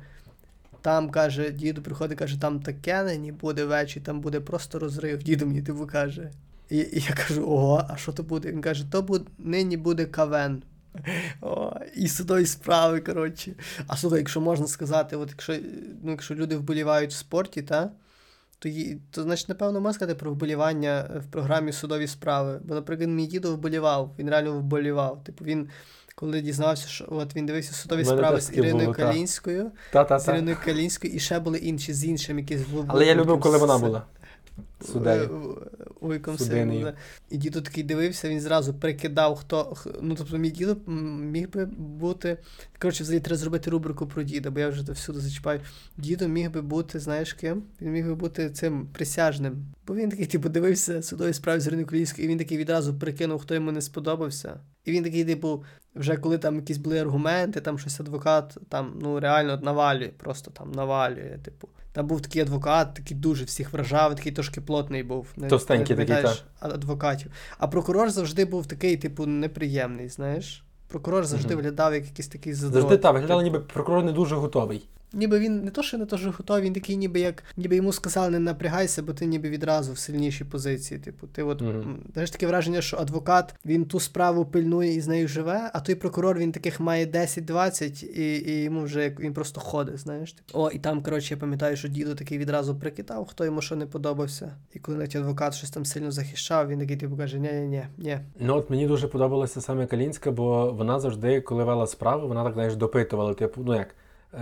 [0.82, 5.24] Там каже, діду приходить, каже, там таке нині буде вечір, там буде просто розрив.
[5.24, 6.32] Діду мені типу каже.
[6.70, 8.52] І, і я кажу, ого, а що то буде?
[8.52, 10.64] Він каже, то буде, нині буде кавен.
[11.42, 13.52] О, і судові справи, коротше.
[13.88, 15.54] А слухай, якщо можна сказати, от якщо,
[16.04, 17.92] ну, якщо люди вболівають в спорті, та,
[18.60, 22.60] то, ї- то значить, напевно, можна сказати про вболівання в програмі судові справи.
[22.64, 25.24] Бо, наприклад, мій дідо вболівав, він реально вболівав.
[25.24, 25.70] Типу він,
[26.16, 28.94] коли дізнався, що от він дивився судові справи з Іриною було.
[28.94, 30.32] Калінською, з Та-та-та.
[30.34, 33.78] Іриною Калінською, і ще були інші з іншим, якісь в- Але я любив, коли вона
[33.78, 34.04] була.
[34.86, 35.58] Судею.
[36.02, 36.84] Вуйком Судиною.
[36.84, 36.94] да.
[37.30, 39.78] І дідо такий дивився, він зразу прикидав, хто.
[40.02, 42.38] Ну, тобто, мій дідо міг би бути.
[42.80, 45.60] Коротше, взагалі треба зробити рубрику про діда, бо я вже всюди зачіпаю.
[45.98, 47.64] Дідо міг би бути, знаєш ким?
[47.82, 49.66] Він міг би бути цим присяжним.
[49.88, 53.42] Бо він такий, типу, дивився судові справи з Іриною Колійською, і він такий відразу прикинув,
[53.42, 54.60] хто йому не сподобався.
[54.86, 55.64] І він такий, типу,
[55.96, 60.72] вже коли там якісь були аргументи, там щось адвокат, там, ну реально навалює, просто там
[60.72, 61.68] навалює, типу.
[61.92, 65.28] Там був такий адвокат, такий дуже всіх вражав, такий трошки плотний був.
[65.50, 66.38] Товстенький не такий, так.
[66.60, 67.32] адвокатів.
[67.58, 70.64] А прокурор завжди був такий, типу, неприємний, знаєш.
[70.88, 71.58] Прокурор завжди Мгм.
[71.58, 72.82] виглядав як якийсь такий задрот.
[72.82, 73.54] Завжди так, виглядало, типу.
[73.54, 74.88] ніби прокурор не дуже готовий.
[75.14, 77.94] Ніби він не то, що не то, що готовий, він такий, ніби як ніби йому
[77.94, 81.00] сказали, не напрягайся, бо ти ніби відразу в сильнішій позиції.
[81.00, 85.08] Типу, ти от м, знаєш таке враження, що адвокат він ту справу пильнує і з
[85.08, 89.34] нею живе, а той прокурор він таких має 10-20, і, і йому вже як він
[89.34, 90.34] просто ходить, знаєш.
[90.34, 90.60] Типу.
[90.60, 93.86] О, і там, коротше, я пам'ятаю, що дідо такий відразу прикидав, хто йому що не
[93.86, 94.56] подобався.
[94.74, 97.84] І коли навіть адвокат щось там сильно захищав, він такий типу каже: ні ні ні
[97.98, 102.44] ні Ну от мені дуже подобалася саме Калінська, бо вона завжди, коли вела справу, вона
[102.44, 103.34] так знаєш, допитувала.
[103.34, 103.96] Типу, ну як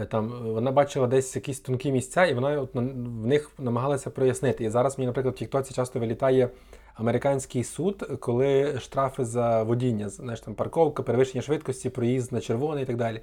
[0.10, 4.63] там е, вона бачила десь якісь тонкі місця, і вона от в них намагалася прояснити.
[4.63, 6.49] І зараз мені, наприклад, в Тіктоці часто вилітає
[6.95, 12.88] американський суд, коли штрафи за водіння, знаєш, там парковка, перевищення швидкості, проїзд на червоний і
[12.88, 13.21] так далі.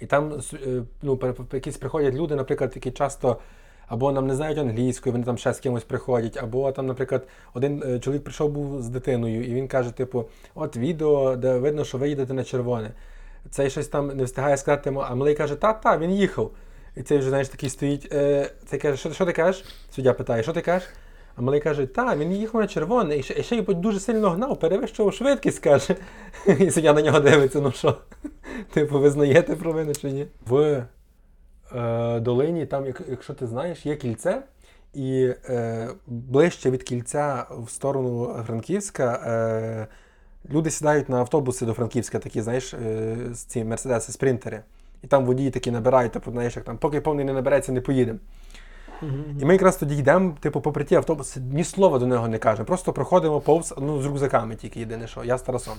[0.00, 1.18] І там е, ну,
[1.52, 3.38] якісь приходять люди, наприклад, які часто
[3.88, 7.82] або нам не знають англійської, вони там ще з кимось приходять, або там, наприклад, один
[7.86, 11.98] е, чоловік прийшов був з дитиною, і він каже: типу, от відео, де видно, що
[11.98, 12.90] ви їдете на червоне.
[13.50, 16.50] Цей щось там не встигає сказати, йому, а малий каже, та-та, він їхав.
[16.96, 18.12] І цей вже, знаєш, такий стоїть.
[18.12, 19.64] Е, цей каже, що, що ти кажеш?
[19.90, 20.88] Суддя питає, що ти кажеш?
[21.36, 24.60] А малий каже, та, він їхав на червоне, і ще, ще й дуже сильно гнав,
[24.60, 25.96] перевищував швидкість, каже.
[26.58, 27.98] І суддя на нього дивиться, ну що?
[28.72, 30.26] Типу, ви знаєте провину чи ні?
[30.46, 30.84] В
[31.74, 34.42] е, долині, там, як, якщо ти знаєш, є кільце,
[34.94, 39.86] і е, ближче від кільця в сторону Франківська е,
[40.50, 44.62] люди сідають на автобуси до Франківська, такі, знаєш, е, ці мерседеси, спринтери.
[45.02, 48.18] І там водії такі набирають, типу, знаєш, як там, поки повний не набереться, не поїдемо.
[49.40, 52.66] І ми якраз тоді йдемо, типу, попри ті автобуси, ні слова до нього не кажемо.
[52.66, 55.74] Просто проходимо повз ну, з рюкзаками тільки єдине, що я з Тарасом.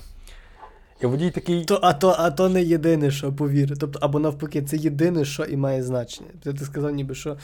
[1.02, 1.66] І водій такий.
[1.66, 3.78] То, а, то, а то не єдине, що повір.
[3.80, 6.30] Тобто, або навпаки, це єдине, що і має значення.
[6.44, 7.38] Ти, ти сказав, ніби що.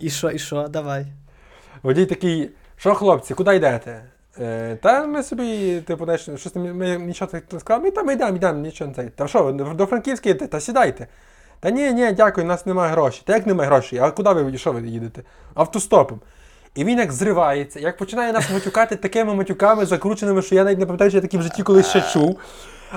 [0.00, 1.06] І що, і що, давай.
[1.82, 4.04] Водій такий, що хлопці, куди йдете?
[4.40, 8.10] Е, та ми собі, типу, знаєш, щось там, ми нічого так не сказали, ми там
[8.10, 9.08] йдемо, йдемо, нічого не цей.
[9.08, 11.06] Та що, ви до Франківська йдете, та сідайте.
[11.60, 13.22] Та ні, ні, дякую, у нас немає грошей.
[13.26, 13.98] Та як немає грошей?
[13.98, 15.22] А куди ви що ви їдете?
[15.54, 16.20] Автостопом.
[16.74, 20.86] І він як зривається, як починає нас матюкати такими матюками, закрученими, що я навіть не
[20.86, 22.38] пам'ятаю, що я такі в житті колись ще чув.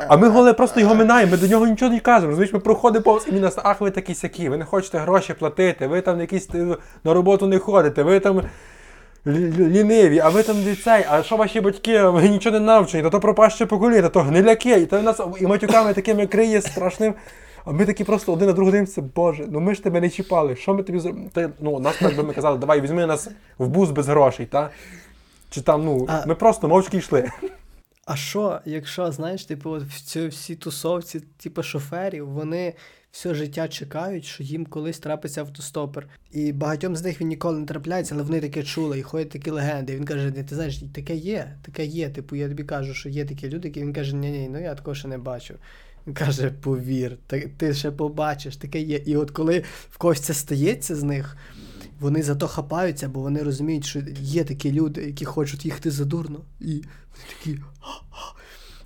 [0.07, 2.27] А ми голе просто його минаємо, ми до нього нічого не кажемо.
[2.27, 5.33] Розумієш, ми проходимо повз і він нас, ах, ви такі сякі, ви не хочете гроші
[5.33, 6.49] платити, ви там якісь
[7.03, 8.41] на роботу не ходите, ви там
[9.27, 13.19] ліниві, а ви там ліцей, а що ваші батьки, ви нічого не навчені, та то
[13.19, 17.13] пропаще покоління, то гниляки, і то нас і матюками такими криє страшним.
[17.65, 20.55] А ми такі просто один на другого дивимося, боже, ну ми ж тебе не чіпали,
[20.55, 21.51] що ми тобі зробили?
[21.59, 24.69] Ну, нас так би ми казали, давай візьми нас в бус без грошей, та?
[25.49, 27.31] Чи там, ну, А- ми просто мовчки йшли.
[28.05, 32.73] А що, якщо, знаєш, типу, от в цій всі тусовці, типу, шоферів, вони
[33.11, 36.07] все життя чекають, що їм колись трапиться автостопер.
[36.31, 39.51] І багатьом з них він ніколи не трапляється, але вони таке чули, і ходять такі
[39.51, 39.93] легенди.
[39.93, 42.09] І він каже: ти знаєш, таке є, таке є.
[42.09, 44.75] Типу, я тобі кажу, що є такі люди, які він каже, ні, ні, ну я
[44.75, 45.57] такого ще не бачив.
[46.07, 47.17] Він каже, повір,
[47.57, 48.97] ти ще побачиш, таке є.
[48.97, 51.37] І от коли в когось це стається з них,
[51.99, 56.41] вони за то хапаються, бо вони розуміють, що є такі люди, які хочуть їхати задурно.
[56.59, 57.59] І вони такі.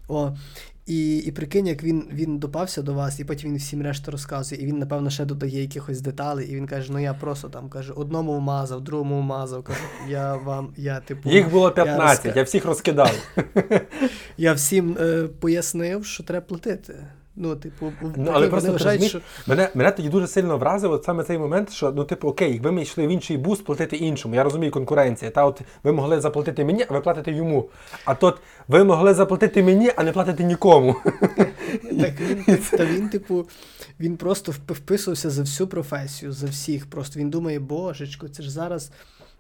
[0.08, 0.38] О,
[0.86, 4.62] і, і прикинь, як він, він допався до вас, і потім він всім решту розказує,
[4.62, 7.94] і він, напевно, ще додає якихось деталей, і він каже: ну я просто там каже,
[7.94, 9.64] одному вмазав, другому вмазав.
[9.64, 11.30] Каже, я вам, я типу.
[11.30, 12.36] Їх було я розк...
[12.36, 13.12] я всіх розкидав.
[14.38, 17.08] Я всім е, пояснив, що треба платити.
[17.36, 21.24] Ну, типу, Ну, але просто вважають, що мене, мене тоді дуже сильно вразив от саме
[21.24, 24.36] цей момент, що ну, типу, окей, якби ми йшли в інший бус, платити іншому.
[24.36, 25.32] Я розумію конкуренція.
[25.32, 27.70] Та от ви могли заплатити мені, а ви платите йому.
[28.06, 28.36] А тут
[28.68, 30.96] ви могли заплатити мені, а не платити нікому.
[32.02, 33.48] Так він, та він, типу,
[34.00, 36.90] він просто вписувався за всю професію, за всіх.
[36.90, 38.92] Просто він думає, божечко, це ж зараз.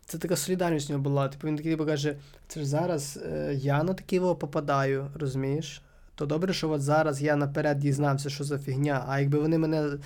[0.06, 1.28] Це така солідарність у нього була.
[1.28, 2.16] Типу він такий типу, каже,
[2.48, 5.82] це ж зараз е, я на такий попадаю, розумієш?
[6.16, 9.06] То добре, що от зараз я наперед дізнався, що за фігня.
[9.08, 9.98] А якби вони мене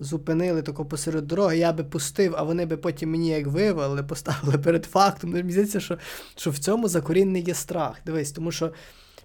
[0.00, 4.58] зупинили тако посеред дороги, я би пустив, а вони би потім мені як вивели, поставили
[4.58, 5.30] перед фактом.
[5.30, 5.98] Мені здається, що,
[6.36, 7.96] що в цьому закорінний є страх.
[8.06, 8.74] Дивись, тому що мені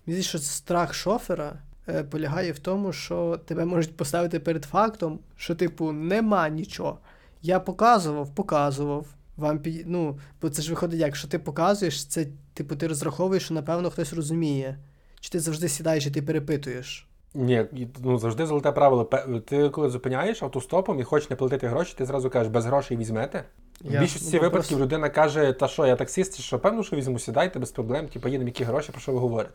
[0.06, 1.54] здається, що страх шофера
[1.90, 7.00] е, полягає в тому, що тебе можуть поставити перед фактом, що, типу, нема нічого.
[7.42, 9.06] Я показував, показував.
[9.38, 9.84] Вам під...
[9.88, 13.90] ну, бо це ж виходить як, що ти показуєш, це, типу, ти розраховуєш, що напевно
[13.90, 14.78] хтось розуміє.
[15.22, 17.08] Чи ти завжди сідаєш і ти перепитуєш?
[17.34, 17.66] Ні,
[18.04, 19.10] ну завжди золоте правило.
[19.46, 23.44] Ти коли зупиняєш автостопом і хочеш не платити гроші, ти зразу кажеш, без грошей візьмете.
[23.82, 27.20] В більшості ну, випадків просто- людина каже, та що, я таксист, що певно, що візьму,
[27.20, 29.54] сідайте без проблем, типу, їдемо, які гроші, про що ви говорите.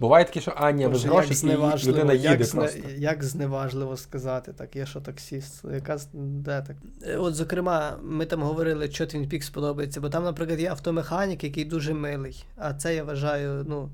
[0.00, 2.78] Буває таке, що а, ні, без грошей, як і зневажливо, людина їде як, зне- просто.
[2.96, 6.76] як зневажливо сказати, так, я що таксіст, яка де так.
[7.06, 11.44] Е, От, зокрема, ми там говорили, що Twin Peaks подобається, бо там, наприклад, є автомеханік,
[11.44, 12.44] який дуже милий.
[12.56, 13.88] А це я вважаю, ну,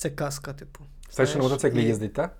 [0.00, 0.84] це казка, типу.
[1.08, 2.36] Це що на мотоциклі і- їздить, так?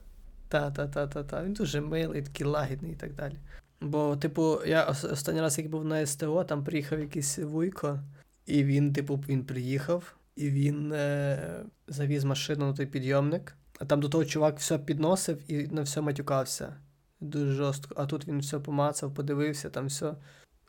[0.48, 1.44] Та, та, та, та, та.
[1.44, 3.34] Він дуже милий, такий лагідний і так далі.
[3.80, 8.00] Бо, типу, я останній раз, як був на СТО, там приїхав якийсь вуйко,
[8.46, 14.00] і він, типу, він приїхав, і він е, завіз машину на той підйомник, а там
[14.00, 16.76] до того чувак все підносив і на все матюкався.
[17.20, 17.94] Дуже жорстко.
[17.98, 20.14] А тут він все помацав, подивився, там все,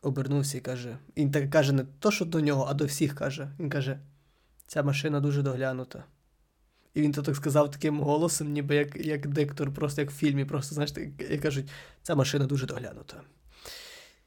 [0.02, 0.98] обернувся і каже.
[1.16, 3.48] Він так каже не то, що до нього, а до всіх каже.
[3.58, 3.98] Він каже:
[4.66, 6.04] ця машина дуже доглянута.
[6.94, 10.44] І він то так сказав таким голосом, ніби як, як диктор, просто як в фільмі,
[10.44, 10.92] просто, знаєш,
[11.30, 11.70] як кажуть,
[12.02, 13.20] ця машина дуже доглянута.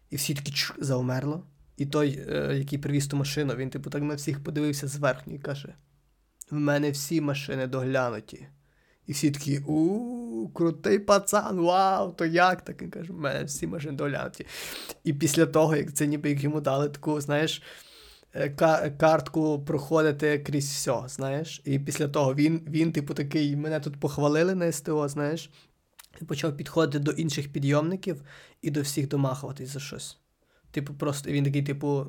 [0.09, 1.43] І всі такі чух, завмерло.
[1.77, 5.39] І той, е, який привіз ту машину, він, типу, так на всіх подивився зверху і
[5.39, 5.75] каже:
[6.51, 8.47] В мене всі машини доглянуті.
[9.07, 12.81] І всі такі, у крутий пацан, вау, то як так?
[12.81, 14.45] Він каже, в мене всі машини доглянуті.
[15.03, 17.61] І після того, як це ніби як йому дали таку, знаєш,
[18.97, 21.61] картку проходити крізь все, знаєш.
[21.65, 25.49] І після того він, він, типу, такий, мене тут похвалили на СТО, знаєш,
[26.21, 28.21] і почав підходити до інших підйомників
[28.61, 30.17] і до всіх домахуватись за щось.
[30.71, 32.05] Типу, просто він такий, типу,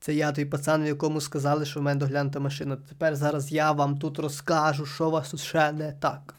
[0.00, 2.76] це я той пацан, якому сказали, що в мене доглянута машина.
[2.88, 6.34] Тепер зараз я вам тут розкажу, що у вас тут ще не так.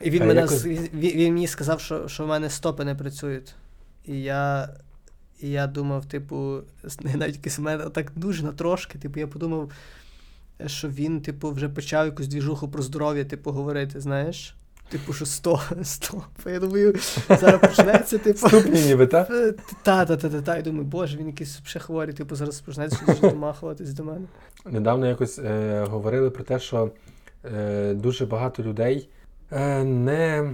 [0.00, 2.94] І він, А мене, якось- він, він мені сказав, що, що в мене стопи не
[2.94, 3.54] працюють.
[4.04, 4.68] І я,
[5.42, 6.58] і я думав, типу,
[7.14, 7.58] навіть якийсь
[7.92, 8.98] так дуже на трошки.
[8.98, 9.72] Типу, я подумав,
[10.66, 14.54] що він, типу, вже почав якусь двіжуху про здоров'я, типу, говорити, знаєш?
[14.90, 16.22] Типу, що 100, 100.
[16.46, 16.94] Я думаю,
[17.28, 18.48] зараз почнеться, типу.
[18.48, 19.28] Ступні ніби, так?
[19.82, 20.56] Та, та, та, та, та.
[20.56, 24.26] І думаю, боже, він якийсь ще хворий, типу, зараз почнеться щось домахуватись до мене.
[24.66, 26.90] Недавно якось е, говорили про те, що
[27.44, 29.08] е, дуже багато людей
[29.50, 30.50] е, не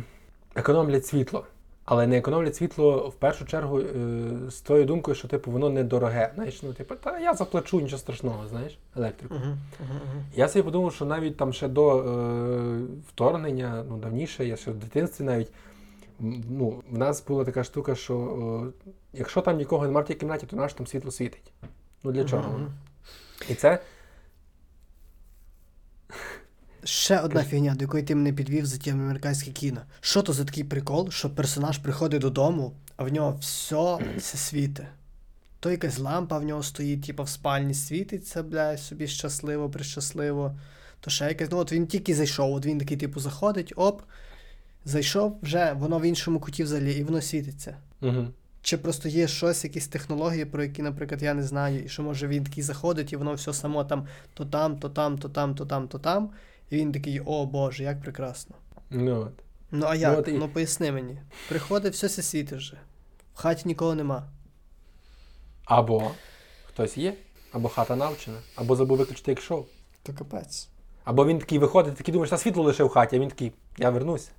[0.54, 1.44] економлять світло.
[1.86, 3.84] Але не економлять світло в першу чергу е,
[4.50, 6.32] з тою думкою, що типу воно недороге.
[6.34, 9.34] Знаєш, ну типу, та я заплачу нічого страшного, знаєш, електрику.
[9.34, 9.44] Угу,
[9.80, 10.22] угу, угу.
[10.34, 14.74] Я собі подумав, що навіть там ще до е, вторгнення, ну давніше, я ще в
[14.74, 15.48] дитинстві навіть.
[16.50, 20.46] Ну, в нас була така штука, що е, якщо там нікого немає в тій кімнаті,
[20.46, 21.52] то наш там світло світить.
[22.02, 22.70] Ну для чого воно?
[23.48, 23.78] І це
[26.86, 29.80] Ще одна фігня, до якої ти мене підвів за тим американське кіно.
[30.00, 34.88] Що то за такий прикол, що персонаж приходить додому, а в нього все, все світе.
[35.60, 40.54] То якась лампа в нього стоїть, типу в спальні світиться, бля, собі щасливо, прищасливо.
[41.00, 44.02] То ще якась, ну от він тільки зайшов, от він такий, типу, заходить, оп,
[44.84, 47.76] зайшов, вже воно в іншому куті взагалі, і воно світиться.
[48.00, 48.26] угу.
[48.62, 52.26] Чи просто є щось, якісь технології, про які, наприклад, я не знаю, і що може
[52.26, 55.66] він такий заходить, і воно все само там то там, то там, то там, то
[55.66, 56.30] там, то там.
[56.70, 58.56] І він такий, о Боже, як прекрасно.
[58.90, 59.32] ну, от.
[59.70, 60.18] Ну а як?
[60.18, 61.18] от Ну, поясни мені.
[61.48, 62.76] Приходить, все се світить вже.
[63.34, 64.28] В хаті нікого нема.
[65.64, 66.10] Або
[66.64, 67.14] хтось є,
[67.52, 69.64] або хата навчена, або забув виключити як шоу.
[70.02, 70.68] То капець.
[71.04, 73.90] Або він такий виходить, такий думаєш, та світло лише в хаті, а він такий, я
[73.90, 74.30] вернуся.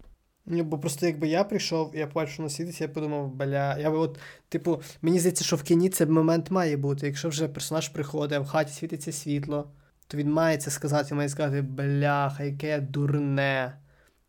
[0.46, 3.92] Ну, бо просто якби я прийшов, я побачив, що воно світиться, я подумав, бля, я
[3.92, 4.20] би от,
[4.50, 7.08] типу, мені здається, що в кіні цей момент має бути.
[7.08, 9.70] Якщо вже персонаж приходить, а в хаті світиться світло,
[10.08, 13.78] то він має це сказати, він має сказати, бляха, яке я дурне,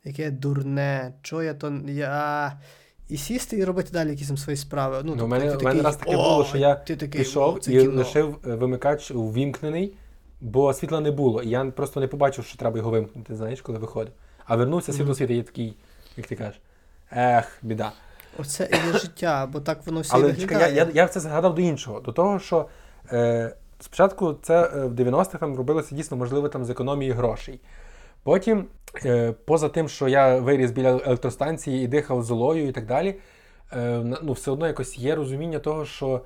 [0.04, 1.72] яке я дурне, чого я то.
[1.86, 2.52] Я...
[3.08, 5.00] І сісти і робити далі якісь там свої справи.
[5.04, 7.58] Ну, Ну, в мене- ти в мене раз таке було, що я ти такий, Пішов
[7.58, 7.92] і кіно».
[7.92, 9.92] лишив е, вимикач увімкнений,
[10.40, 11.42] бо світла не було.
[11.42, 14.12] І я просто не побачив, що треба його вимкнути, знаєш, коли виходив.
[14.44, 15.14] А вернувся світло Мгм.
[15.14, 15.76] світить, і я такий,
[16.16, 16.60] як ти кажеш,
[17.12, 17.92] ех, біда.
[18.38, 21.54] Оце і є життя, бо так воно все Але чекай, я, я, я це згадав
[21.54, 22.00] до іншого.
[22.00, 22.68] До того, що
[23.12, 27.60] е, спочатку це е, в 90-х там робилося дійсно можливо там з економії грошей.
[28.22, 28.66] Потім,
[29.04, 33.14] е, поза тим, що я виріс біля електростанції і дихав золою і так далі,
[33.72, 36.20] е, ну, все одно якось є розуміння того, що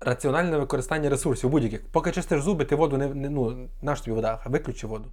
[0.00, 1.86] раціональне використання ресурсів будь-яких.
[1.92, 5.10] Поки чистиш зуби, ти воду не, ну, наш тобі вода, виключи воду.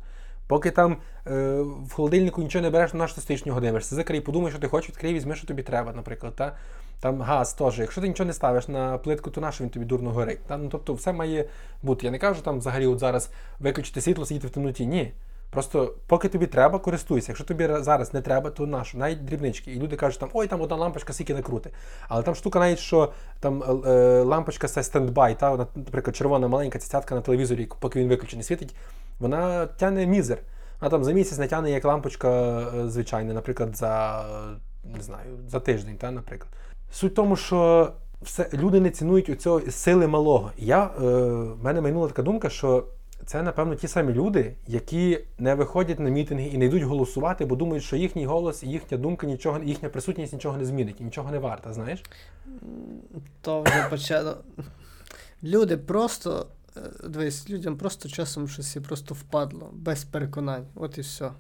[0.48, 3.96] Поки там е, в холодильнику нічого не береш, на що стоїш нього дивишся.
[3.96, 6.36] Закрий, подумай, що ти хочеш, відкрий, візьми, що тобі треба, наприклад.
[6.36, 6.56] Та?
[7.00, 7.80] Там газ теж.
[7.80, 10.40] Якщо ти нічого не ставиш на плитку, то на що він тобі дурно горить.
[10.48, 10.58] Та?
[10.58, 11.46] Ну, тобто все має
[11.84, 12.06] бути.
[12.06, 13.30] Я не кажу там взагалі от зараз
[13.60, 14.86] виключити світло, сидіти в темноті.
[14.86, 15.14] Ні.
[15.54, 17.32] Просто поки тобі треба, користуйся.
[17.32, 18.86] Якщо тобі зараз не треба, то на?
[18.94, 19.72] Навіть дрібнички.
[19.72, 21.70] І люди кажуть, там, ой, там одна лампочка скільки не крути.
[22.08, 27.16] Але там штука навіть, що там е, лампочка це стендбай, та, наприклад, червона маленька цятка
[27.16, 28.76] на телевізорі, поки він виключений світить,
[29.20, 30.38] вона тягне мізер.
[30.82, 34.24] Вона там за місяць не тягне як лампочка е, звичайна, наприклад, за
[34.84, 36.52] не знаю, за тиждень, та, наприклад.
[36.92, 37.92] Суть в тому, що
[38.22, 40.52] все, люди не цінують у цього сили малого.
[40.58, 42.86] Я, е, в мене майнула така думка, що
[43.26, 47.56] це, напевно, ті самі люди, які не виходять на мітинги і не йдуть голосувати, бо
[47.56, 51.74] думають, що їхній голос їхня думка нічого, їхня присутність нічого не змінить нічого не варта,
[51.74, 52.04] знаєш?
[53.42, 54.38] То вже почало.
[55.44, 56.48] Люди просто.
[56.78, 60.66] Е, Дивись, людям просто часом щось і просто впадло, без переконань.
[60.76, 61.32] От і все.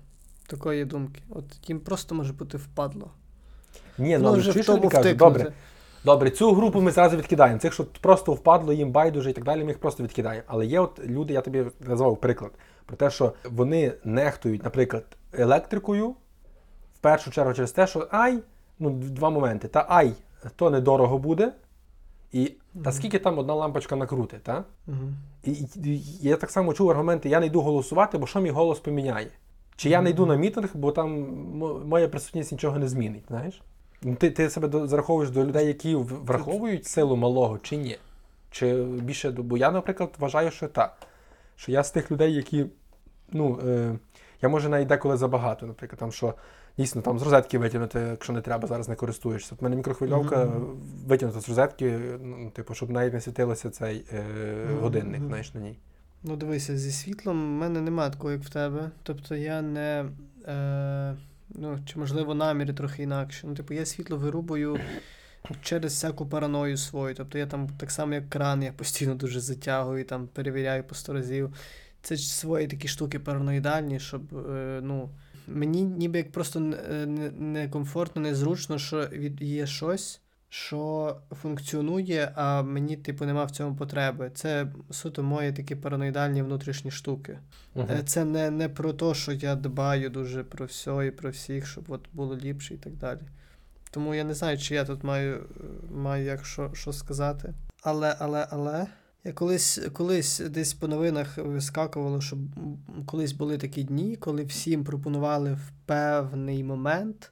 [0.47, 1.21] Такої думки.
[1.29, 3.11] От їм просто може бути впадло.
[3.97, 5.13] Ні, ну вже в тому я.
[5.13, 5.53] Добре,
[6.05, 7.59] добре, цю групу ми зразу відкидаємо.
[7.59, 10.43] Цих, що просто впадло, їм байдуже і так далі, ми їх просто відкидаємо.
[10.47, 12.51] Але є от люди, я тобі назвав приклад,
[12.85, 15.03] про те, що вони нехтують, наприклад,
[15.33, 16.09] електрикою
[16.93, 18.39] в першу чергу через те, що ай,
[18.79, 19.67] ну, два моменти.
[19.67, 20.13] Та ай,
[20.55, 21.53] то недорого буде,
[22.31, 22.53] і
[22.83, 24.63] та скільки там одна лампочка накрути, та?
[24.87, 24.97] Угу.
[25.43, 28.49] І, і, і я так само чув аргументи, я не йду голосувати, бо що мій
[28.49, 29.27] голос поміняє?
[29.75, 31.11] Чи я не йду на мітинг, бо там
[31.85, 33.61] моя присутність нічого не змінить, знаєш?
[34.01, 37.97] Ну, Ти, ти себе зараховуєш до людей, які враховують силу малого, чи ні?
[38.51, 40.97] Чи більше, бо я, наприклад, вважаю, що так.
[41.55, 42.65] Що я з тих людей, які,
[43.31, 43.95] ну, е,
[44.41, 46.33] я може навіть деколи забагато, наприклад, там, що
[46.77, 49.55] дійсно там з розетки витягнути, якщо не треба, зараз не користуєшся.
[49.55, 50.77] От мене мікрохвильовка Мгм.
[51.07, 54.23] витягнута з розетки, ну, типу, щоб навіть не світилося цей е,
[54.69, 54.79] Мгм.
[54.79, 55.77] годинник, знаєш, на ній.
[56.23, 58.91] Ну, дивися, зі світлом в мене немає такого, як в тебе.
[59.03, 60.05] Тобто я не.
[60.47, 61.15] Е,
[61.49, 63.47] ну, чи можливо наміри трохи інакше.
[63.47, 64.79] Ну, типу, я світло вирубую
[65.61, 67.15] через всяку параною свою.
[67.15, 71.13] Тобто я там так само, як кран, я постійно дуже затягую, там перевіряю по сто
[71.13, 71.53] разів.
[72.01, 75.09] Це ж свої такі штуки параноїдальні, щоб е, ну.
[75.47, 82.97] Мені ніби як просто не- некомфортно, незручно, що від є щось, що функціонує, а мені,
[82.97, 84.31] типу, нема в цьому потреби.
[84.33, 87.39] Це суто мої такі параноїдальні внутрішні штуки.
[87.77, 91.67] Е, Це не, не про те, що я дбаю дуже про все і про всіх,
[91.67, 93.19] щоб от було ліпше і так далі.
[93.91, 95.63] Тому я не знаю, чи я тут маю, е,
[95.95, 97.53] маю як що, що сказати.
[97.83, 98.87] Але, але, але.
[99.25, 102.37] Я колись, колись десь по новинах вискакувало, що
[103.05, 107.31] колись були такі дні, коли всім пропонували в певний момент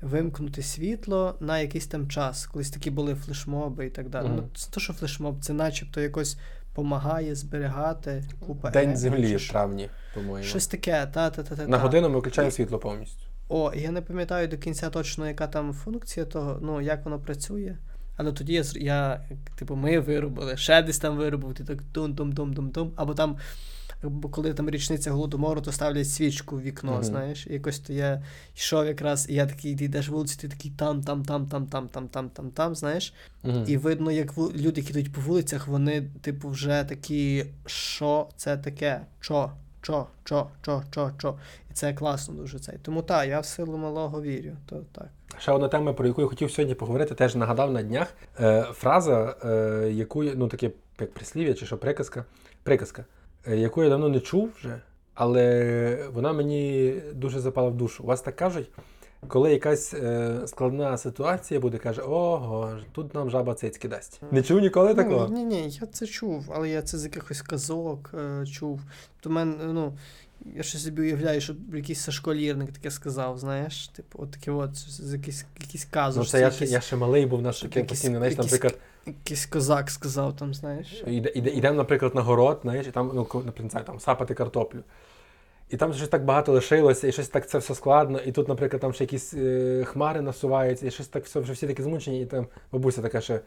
[0.00, 2.46] вимкнути світло на якийсь там час.
[2.46, 4.26] Колись такі були флешмоби і так далі.
[4.26, 4.36] Мгм.
[4.36, 6.38] Ну, це то, що флешмоб, це начебто якось
[6.74, 10.48] помагає зберігати купа День енергії землі в травні, по-моєму.
[10.48, 11.66] Щось таке, та, та, та, та.
[11.66, 13.26] На годину ми включаємо І- світло повністю.
[13.48, 17.76] О, я не пам'ятаю до кінця точно, яка там функція того, ну як воно працює.
[18.16, 19.20] Але тоді я, я
[19.56, 22.92] типу, ми виробили, ще десь там виробив, ти так дум-дум-дум-дум-дум.
[22.96, 23.36] Або там,
[24.30, 27.02] коли там річниця голодомору, то ставлять свічку в вікно, Мгм.
[27.04, 27.46] знаєш.
[27.46, 28.22] І якось то я
[28.56, 31.88] йшов якраз, і я такий, ти йдеш вулиці, ти такий там, там, там, там, там,
[31.88, 33.14] там, там, там, там, знаєш.
[33.42, 33.64] Мгм.
[33.66, 39.00] І видно, як люди, які йдуть по вулицях, вони, типу, вже такі, що це таке?
[39.20, 39.50] Чо?
[39.82, 41.34] Чо, чо, чо, чо, чо.
[41.70, 42.78] І це класно дуже цей.
[42.82, 44.52] Тому так, я в силу малого вірю.
[44.66, 45.08] То так.
[45.38, 48.14] Ще одна тема, про яку я хотів сьогодні поговорити, теж нагадав на днях.
[48.40, 50.70] Е, фраза, е, яку ну таке
[51.00, 52.24] як прислів'я чи що приказка,
[52.62, 53.04] приказка,
[53.46, 54.80] е, яку я давно не чув вже,
[55.14, 58.02] але вона мені дуже запала в душу.
[58.02, 58.70] У вас так кажуть,
[59.28, 64.20] коли якась е, складна ситуація буде, каже, ого, тут нам жаба цицьки дасть.
[64.30, 65.28] Не чув ніколи такого?
[65.28, 68.80] Ні, ні, я це чув, але я це з якихось казок е, чув.
[69.20, 69.92] То мен, ну,
[70.56, 74.76] я ще собі уявляю, щоб якийсь Сашко Лірник таке сказав, знаєш, типу, от таке от,
[74.76, 76.22] з якийсь, якийсь казок.
[76.24, 79.46] Ну, це я, ще- я ще малий був, наш щоб таке постійно, знаєш, наприклад, Якийсь
[79.46, 81.02] козак сказав там, знаєш.
[81.06, 84.00] Іде, іде, ідемо, наприклад, на город, знаєш, і там, ну, ко- наприклад, не знаю, там
[84.00, 84.78] сапати картоплю.
[85.72, 88.80] І там щось так багато лишилося, і щось так це все складно, і тут, наприклад,
[88.80, 92.26] там ще якісь е, хмари насуваються, і щось так все, вже всі такі змучені, і
[92.26, 93.40] там бабуся така ще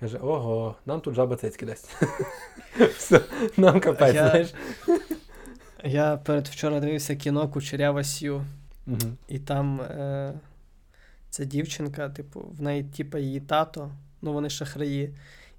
[0.00, 1.96] каже: ого, нам тут жаба цицьки дасть.
[2.96, 3.20] Все,
[3.56, 4.54] нам капець, знаєш.
[5.84, 8.44] Я перед вчора дивився кіно Кучерява Сю.
[9.28, 10.32] І там е,
[11.30, 13.90] ця дівчинка, типу, в неї, типу, її тато,
[14.22, 15.14] ну вони шахраї.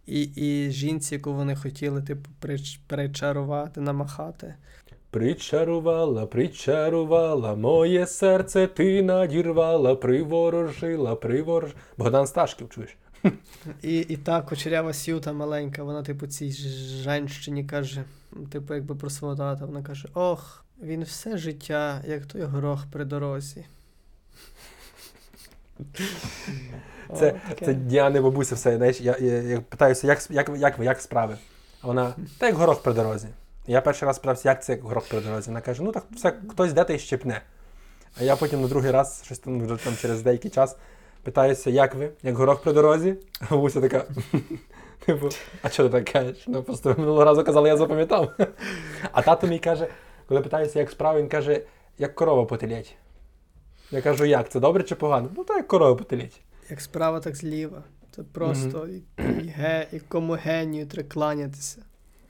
[0.05, 4.55] І, і жінці, яку вони хотіли, типу, прич, причарувати, намахати.
[5.15, 11.71] Причарувала, причарувала, моє серце ти надірвала, приворожила, приворож.
[11.97, 12.97] Богдан Сташків, чуєш?
[13.81, 16.51] І, і та кучерява сюта маленька, вона, типу, цій
[17.03, 18.03] женщині каже,
[18.51, 23.05] типу, якби про свого тата, вона каже: Ох, він все життя, як той горох при
[23.05, 23.65] дорозі.
[27.15, 30.85] Це, О, це Діани бабуся все, знаєш, я, я, я питаюся, як, як, як ви,
[30.85, 31.37] як справи?
[31.81, 33.27] А вона, та як горох при дорозі.
[33.67, 35.47] Я перший раз питався, як це як при дорозі.
[35.47, 37.41] Вона каже, ну так все, хтось де та й щепне.
[38.19, 40.77] А я потім на другий раз, щось там вже там через деякий час,
[41.23, 43.15] питаюся, як ви, як горох при дорозі?
[43.39, 44.05] А бабуся така.
[45.05, 45.29] Типу,
[45.61, 46.43] а що ти так кажеш?
[46.47, 48.31] Ну просто минулого разу казали, я запам'ятав.
[49.11, 49.87] А тато мій каже,
[50.27, 51.61] коли питаюся, як справи, він каже,
[51.97, 52.95] як корова потелять.
[53.91, 54.49] Я кажу, як?
[54.49, 55.29] Це добре чи погано?
[55.37, 56.41] Ну так, як корова потелять.
[56.69, 57.83] Як справа, так зліва.
[58.15, 61.81] Це просто і, і, ге, і кому генію треба кланятися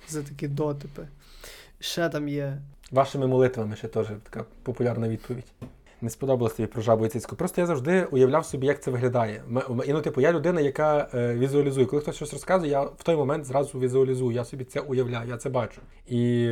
[0.08, 1.08] за такі дотипи.
[1.86, 2.58] Ще там є.
[2.92, 5.46] Вашими молитвами ще теж така популярна відповідь.
[6.02, 7.36] Не сподобалось тобі про жабу і цицьку.
[7.36, 9.44] Просто я завжди уявляв собі, як це виглядає.
[9.86, 11.86] І ну, типу, я людина, яка е, візуалізує.
[11.86, 14.32] Коли хтось щось розказує, я в той момент зразу візуалізую.
[14.32, 15.82] Я собі це уявляю, я це бачу.
[16.08, 16.52] І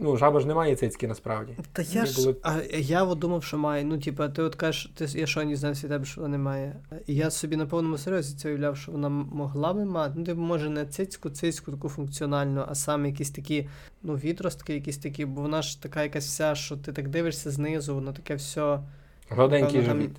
[0.00, 1.52] ну, жаба ж не має цицьки насправді.
[1.72, 2.34] Та я ж.
[2.42, 3.84] А я от думав, що має.
[3.84, 6.76] Ну, типа, ти от кажеш, ти, я що не знаю від тебе, що вона немає.
[7.06, 10.14] І я собі на повному серйозі це уявляв, що вона могла би мати.
[10.16, 13.68] Ну, типу, може, не цицьку, цицьку таку функціональну, а саме якісь такі,
[14.02, 17.94] ну, відростки, якісь такі, бо вона ж така якась вся, що ти так дивишся знизу,
[17.94, 18.80] воно таке все
[19.28, 20.16] Гладенький живіт.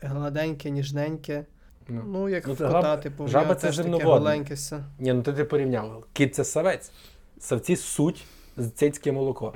[0.00, 1.44] гладеньке, ніжненьке.
[1.88, 2.02] Ну.
[2.06, 4.84] Ну, як Ну, кота, типу, жаба це таке все.
[4.98, 6.04] Ні, ну ти ти порівняв.
[6.12, 6.92] Кіт це савець.
[7.38, 8.24] Савці суть
[8.74, 9.52] цицьке молоко.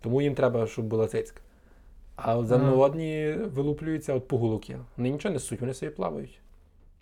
[0.00, 1.40] Тому їм треба, щоб була цицька.
[2.16, 4.62] А от земноводні вилуплюються от погулок.
[4.96, 6.40] Вони нічого не суть, вони собі плавають.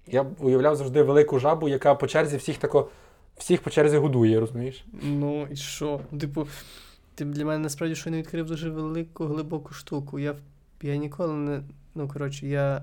[0.07, 2.89] Я уявляв завжди велику жабу, яка по черзі всіх тако
[3.37, 4.85] всіх по черзі годує, розумієш?
[5.03, 6.01] Ну і що?
[6.21, 6.47] Типу,
[7.15, 10.19] ти для мене насправді що не відкрив дуже велику глибоку штуку.
[10.19, 10.35] Я,
[10.83, 11.63] я ніколи не.
[11.95, 12.83] Ну, коротше, я,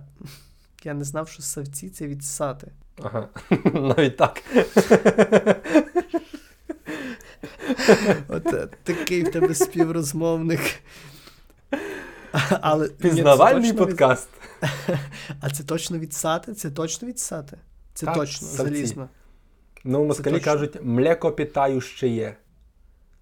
[0.84, 2.72] я не знав, що савці це відсати.
[3.02, 3.28] Ага.
[3.74, 4.44] Навіть так.
[8.28, 10.60] От е, такий в тебе співрозмовник.
[12.62, 14.30] Але Пізнавальний точно від- подкаст.
[15.42, 16.54] А це точно відсати?
[16.54, 17.58] Це точно відсати?
[17.94, 18.64] Це Так, точно, савці.
[18.74, 19.10] залізно.
[19.84, 20.46] Ну, москалі точно.
[20.52, 22.36] кажуть, млеко питающе є.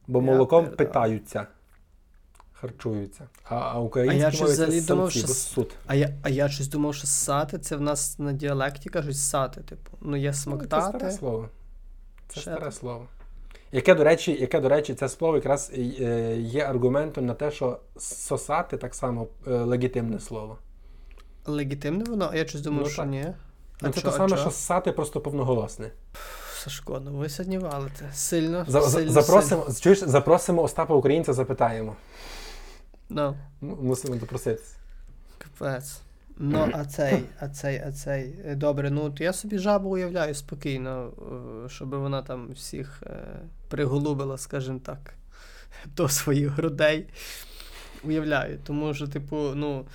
[0.08, 0.78] Бо молоком передав.
[0.78, 1.48] питаються.
[2.54, 3.28] Харчуються.
[3.44, 5.76] А, а А я щось думав, що суд.
[5.88, 9.62] А я, а я щось думав, що сати це в нас на діалекті кажуть сати,
[9.62, 9.92] типу.
[10.02, 11.50] Ну, є Ну, Це старе слово.
[12.28, 13.08] Це Ще старе слово.
[13.72, 17.80] Яке, до речі, яке, до речі, це слово якраз е, є аргументом на те, що
[17.98, 20.58] сосати так само е, легітимне слово.
[21.46, 23.12] Легітимне воно, а я щось думав, Ну, що так.
[23.12, 23.26] ні.
[23.82, 24.38] Ну, А це те саме, чо?
[24.38, 25.92] що ссати просто повноголосне.
[26.54, 28.10] Сашко, ну ви сьогодні валите.
[28.14, 28.66] Сильно.
[28.68, 31.96] За, сильно, запросимо, чуєш, запросимо Остапа Українця, запитаємо.
[33.10, 33.36] сильно.
[33.62, 34.76] Ну, Мусимо допроситися.
[35.38, 36.02] капець.
[36.40, 38.36] Ну, а цей, а цей, а цей.
[38.46, 41.12] Е, Добре, ну то я собі жабу уявляю спокійно,
[41.66, 45.14] е, щоб вона там всіх е, приголубила, скажімо так,
[45.96, 47.08] до своїх грудей.
[48.04, 48.60] Уявляю.
[48.64, 49.86] Тому що, типу, ну,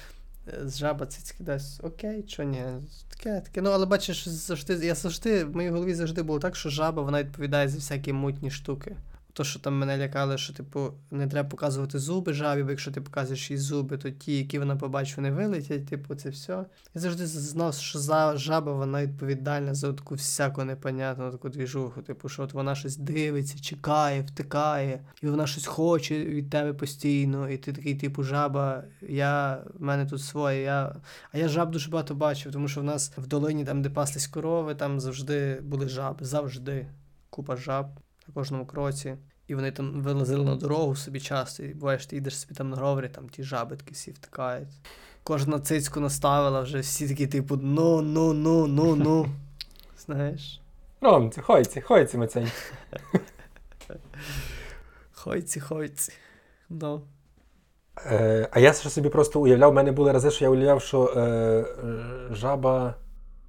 [0.64, 2.62] з жаба цицьки дасть окей, що ні.
[3.08, 3.62] Таке, таке.
[3.62, 7.22] Ну, але бачиш, завжди, я завжди, в моїй голові завжди було так, що жаба вона
[7.22, 8.96] відповідає за всякі мутні штуки.
[9.34, 13.00] То, що там мене лякали, що, типу, не треба показувати зуби жабі, бо якщо ти
[13.00, 16.64] показуєш їй зуби, то ті, які вона побачить, вони вилетять, типу, це все.
[16.94, 22.02] Я завжди знав, що за жаба вона відповідальна за таку всяку непонятну таку двіжуху.
[22.02, 27.50] Типу, що от вона щось дивиться, чекає, втикає, і вона щось хоче від тебе постійно.
[27.50, 30.62] І ти такий, типу, жаба, я в мене тут своє.
[30.62, 30.96] Я...
[31.32, 34.26] А я жаб дуже багато бачив, тому що в нас в долині, там, де паслись
[34.26, 36.24] корови, там завжди були жаби.
[36.24, 36.86] Завжди.
[37.30, 37.86] Купа жаб
[38.32, 39.16] на кожному кроці.
[39.46, 41.62] І вони там вилазили на дорогу собі часто.
[41.62, 44.68] І буваєш, ти йдеш собі там на ровері, там ті жаби такі всі втикають.
[45.22, 49.26] Кожна цицьку наставила, вже всі такі, типу, ну, ну, ну, ну, ну.
[50.06, 50.60] Знаєш?
[51.00, 52.50] Ромці, хойці, хойці, Мацень.
[55.12, 56.12] Хойці, хойці.
[56.68, 57.02] Ну.
[58.06, 61.06] Е, а я ще собі просто уявляв, в мене були рази, що я уявляв, що
[61.06, 61.64] е,
[62.34, 62.94] жаба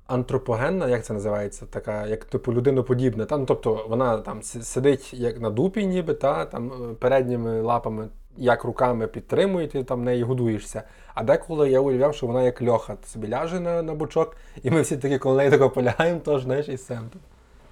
[0.08, 3.26] антропогенна, як це називається, така, як типу людиноподібна.
[3.26, 3.38] Та?
[3.38, 6.46] Ну, тобто вона там сидить як на дупі, ніби, та?
[6.46, 10.84] там е, передніми лапами, як руками підтримує, ти там неї годуєшся.
[11.14, 14.82] А деколи я уявляв, що вона як льоха собі ляже на, на бочок, і ми
[14.82, 17.10] всі такі коло неї тако полягаємо, тож знаєш, і сем.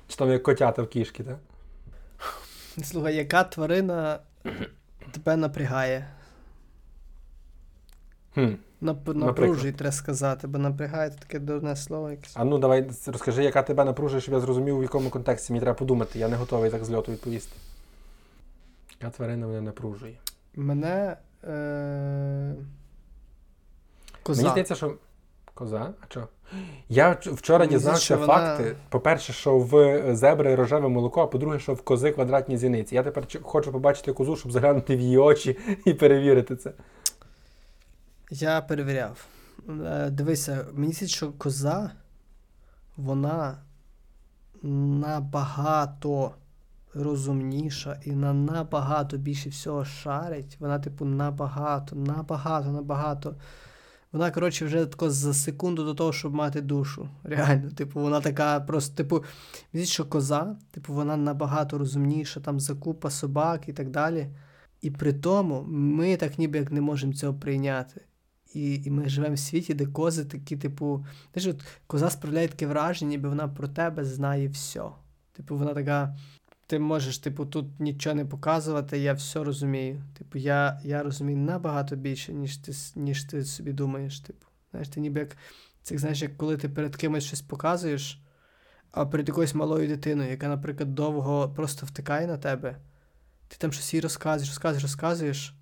[0.07, 1.37] Чи там як котята в кішки, так?
[2.83, 4.19] Слухай, яка тварина
[5.11, 6.07] тебе напрягає?
[8.33, 8.53] Хм.
[8.81, 9.07] Нап...
[9.07, 12.33] Напружує, треба сказати, бо напрягає це таке дурне слово якесь.
[12.35, 15.77] А ну давай розкажи, яка тебе напружує, щоб я зрозумів, в якому контексті мені треба
[15.77, 16.19] подумати.
[16.19, 17.55] Я не готовий так з льоту відповісти.
[19.01, 20.15] Яка тварина мене напружує?
[20.55, 21.17] Мене.
[21.43, 22.55] Е...
[24.23, 24.41] Коза.
[24.41, 24.93] Мені здається, що.
[25.53, 25.93] Коза?
[26.01, 26.27] А що?
[26.89, 28.75] Я вчора Мені дізнався вона- факти.
[28.89, 32.95] По-перше, що в зебри рожеве молоко, а по-друге, що в кози квадратні зіниці.
[32.95, 36.71] Я тепер хочу побачити козу, щоб заглянути в її очі і перевірити це.
[38.33, 39.25] Я перевіряв.
[39.69, 41.91] Е, Дивися, мені здається, що коза,
[42.97, 43.57] вона
[44.63, 46.31] набагато
[46.93, 50.57] розумніша і на набагато більше всього шарить.
[50.59, 53.35] Вона, типу, набагато, набагато, набагато.
[54.11, 57.09] Вона, коротше, вже тако за секунду до того, щоб мати душу.
[57.23, 59.23] Реально, типу, вона така просто, типу,
[59.69, 64.27] здається, що коза, типу, вона набагато розумніша, там закупа собак і так далі.
[64.81, 68.01] І при тому ми так ніби як не можемо цього прийняти.
[68.53, 72.67] І, і ми живемо в світі, де кози такі, типу, знаєш, от коза справляє таке
[72.67, 74.83] враження, ніби вона про тебе знає все.
[75.33, 76.17] Типу, вона така.
[76.67, 80.03] Ти можеш, типу, тут нічого не показувати, я все розумію.
[80.17, 84.19] Типу, я, я розумію набагато більше, ніж ти, ніж ти собі думаєш.
[84.19, 85.37] Типу, знаєш, ти ніби як
[85.83, 88.21] це знаєш, як коли ти перед кимось щось показуєш,
[88.91, 92.77] а перед якоюсь малою дитиною, яка, наприклад, довго просто втикає на тебе,
[93.47, 95.55] ти там щось їй розказуєш, розказуєш, розказуєш,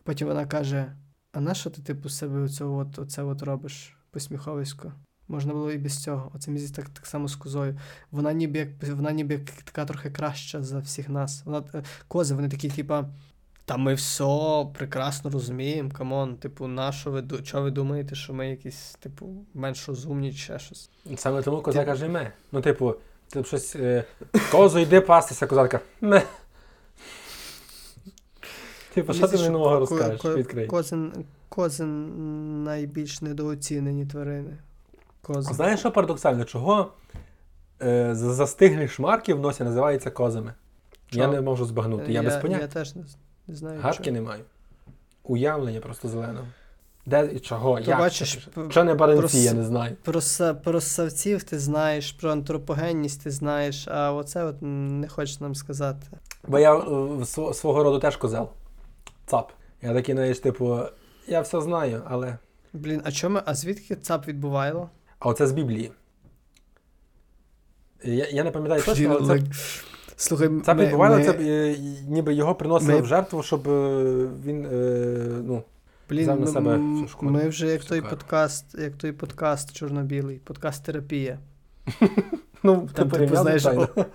[0.00, 0.96] і потім вона каже:
[1.32, 4.92] А на що ти, типу, з себе оцього от, оце от робиш посміховисько?
[5.28, 6.30] Можна було і без цього.
[6.34, 7.78] Оце мені так, так само з козою.
[8.10, 11.42] Вона ніби як вона ніби як така трохи краща за всіх нас.
[11.44, 13.04] Вона е, кози, вони такі, типа.
[13.64, 18.32] Та ми все прекрасно розуміємо, come on, типу, на що ви чого ви думаєте, що
[18.34, 20.90] ми якісь, типу, менш розумні чи ще щось?
[21.16, 22.32] Саме тому коза Ти- каже ме.
[22.52, 22.94] Ну, типу,
[23.28, 23.76] ти щось.
[23.76, 24.04] Е,
[24.52, 25.80] козу йди пастися, коза така.
[28.94, 30.24] Типу, що ти мені нового розкажеш?
[30.24, 30.70] Відкрий.
[31.48, 34.56] Козин найбільш недооцінені тварини.
[35.22, 35.54] Кози.
[35.54, 36.44] Знаєш, що парадоксально?
[36.44, 36.92] Чого
[37.82, 40.54] е, за- застиглі шмарки в носі називаються козами.
[41.12, 42.12] Я не можу збагнути.
[42.12, 42.62] Я, я, без поняття.
[42.62, 43.04] я теж не,
[43.54, 43.80] знаю.
[43.80, 44.14] Гадки чого.
[44.14, 44.44] не маю.
[45.22, 46.46] Уявлення просто зеленого.
[47.06, 47.80] Де і чого?
[47.80, 49.96] То Як бачиш, Що не баранці, про я не знаю.
[50.02, 55.40] Про, са- про савців ти знаєш, про антропогенність ти знаєш, а оце от не хочеш
[55.40, 56.06] нам сказати.
[56.48, 57.24] Бо я е,
[57.54, 58.48] свого роду теж козел.
[59.30, 59.52] Цап.
[59.82, 60.78] Я такий, знаєш, типу,
[61.26, 62.38] я все знаю, але.
[62.72, 63.40] Блін, а чому?
[63.44, 64.90] А звідки ЦАП відбувало?
[65.18, 65.92] А оце з Біблії.
[68.04, 69.46] Я, я не пам'ятаю точно, але це,
[70.16, 71.76] Слухай, це ми- відбувало, ми- це е,
[72.08, 74.02] ніби його приносили ми- в жертву, щоб е,
[74.44, 74.66] він.
[74.66, 74.68] Е,
[75.44, 75.62] ну,
[76.08, 77.32] Блін, взяв на ми, себе всю шкоду.
[77.32, 81.38] ми вже як той подкаст, як той подкаст чорно-білий, подкаст терапія.
[82.62, 83.66] ну Там, типу, типу, знаєш,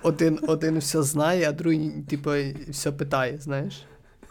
[0.03, 2.31] один, один все знає, а другий, типу,
[2.69, 3.85] все питає, знаєш?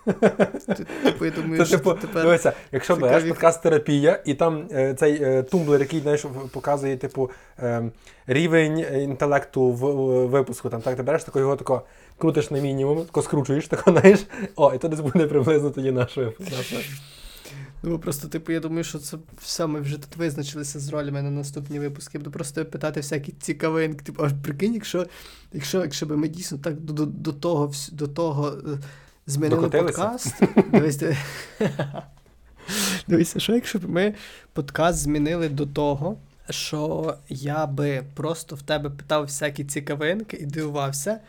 [0.05, 2.23] Ти- Типу, я думаю, Це, що типу, тепер.
[2.23, 6.97] дивися, якщо цікаві- береш подкаст терапія, і там е, цей е, тумблер, який знаєш, показує,
[6.97, 7.91] типу, е,
[8.27, 11.83] рівень е, інтелекту в, в випуску, там так ти береш тако його тако
[12.19, 14.21] крутиш на мінімум, тако скручуєш, тако, знаєш,
[14.57, 16.51] о, і то десь буде приблизно тоді наш випуск.
[17.87, 21.31] Ну, просто, типу, я думаю, що це все, ми вже тут визначилися з ролями на
[21.31, 22.19] наступні випуски.
[22.19, 24.05] Буду просто питати всякі цікавинки.
[24.05, 25.07] Типу, аж прикинь, якщо,
[25.53, 28.79] якщо, якщо б ми дійсно так до, до, до того, до того е,
[29.27, 29.99] змінили Докотилися?
[29.99, 30.35] подкаст.
[30.73, 31.17] Дивись, диви-
[33.09, 34.15] Дивися, що якщо б ми
[34.53, 36.17] подкаст змінили до того,
[36.51, 41.21] що я би просто в тебе питав всякі цікавинки і дивувався.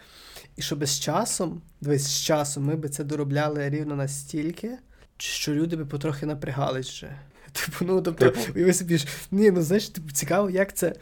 [0.55, 4.71] І щоб з часом, дивись, з часом ми би це доробляли рівно настільки,
[5.17, 7.09] що люди би потрохи напрягались вже.
[7.51, 8.39] Типу, ну тобто, Типу?
[8.55, 10.95] уяви собі ж, ні, ну знаєш, типу, цікаво, як це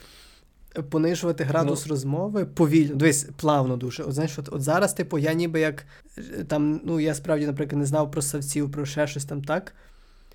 [0.90, 2.96] понижувати градус розмови повільно.
[2.96, 4.04] Дивись, плавно дуже.
[4.04, 5.86] От знаєш, от, от зараз, типу, я ніби як
[6.18, 9.74] е, там, ну я справді, наприклад, не знав про савців, про ще щось там так.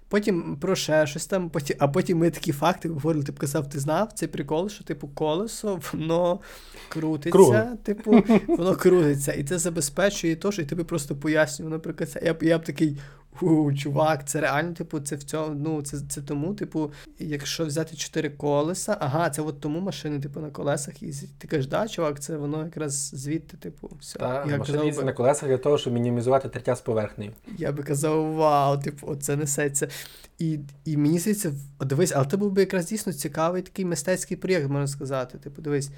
[0.08, 3.80] Потім про ще щось там, потім, а потім ми такі факти говорили, типу казав, ти
[3.80, 6.40] знав цей прикол, що типу колесо, воно
[6.88, 7.76] крутиться, Кругле.
[7.82, 12.20] типу, воно крутиться, і це забезпечує то, що я тобі просто пояснюю, наприклад, це.
[12.24, 12.98] Я, я б такий.
[13.42, 17.96] У, чувак, це реально, типу, це в цьому, ну, це, це тому, типу, якщо взяти
[17.96, 21.38] чотири колеса, ага, це от тому машини, типу, на колесах їздять.
[21.38, 24.18] Ти кажеш, да, чувак, це воно якраз звідти, типу, все.
[24.18, 27.32] Та, я, машина казав на колесах для того, щоб мінімізувати тертя з поверхнею.
[27.58, 29.88] я би казав, вау, типу, оце несеться.
[30.38, 34.68] І, і мені здається, дивись, але це був би якраз дійсно цікавий такий мистецький проєкт,
[34.68, 35.38] можна сказати.
[35.38, 35.90] Типу, дивись,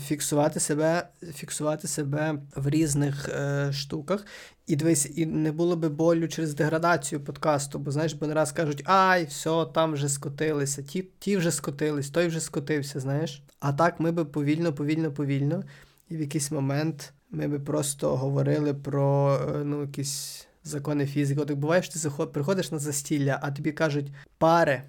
[0.00, 4.26] фіксувати себе, фіксувати себе в різних е, штуках.
[4.66, 8.52] І дивись, і не було би болю через деградацію подкасту, бо знаєш, бо не раз
[8.52, 13.42] кажуть, ай, все, там вже скотилися, ті, ті вже скотились, той вже скотився, знаєш.
[13.60, 15.64] А так ми би повільно, повільно, повільно,
[16.08, 21.40] і в якийсь момент ми би просто говорили про е, ну, якісь закони фізики.
[21.40, 24.82] От як буває, що ти заход, приходиш на застілля, а тобі кажуть, пари,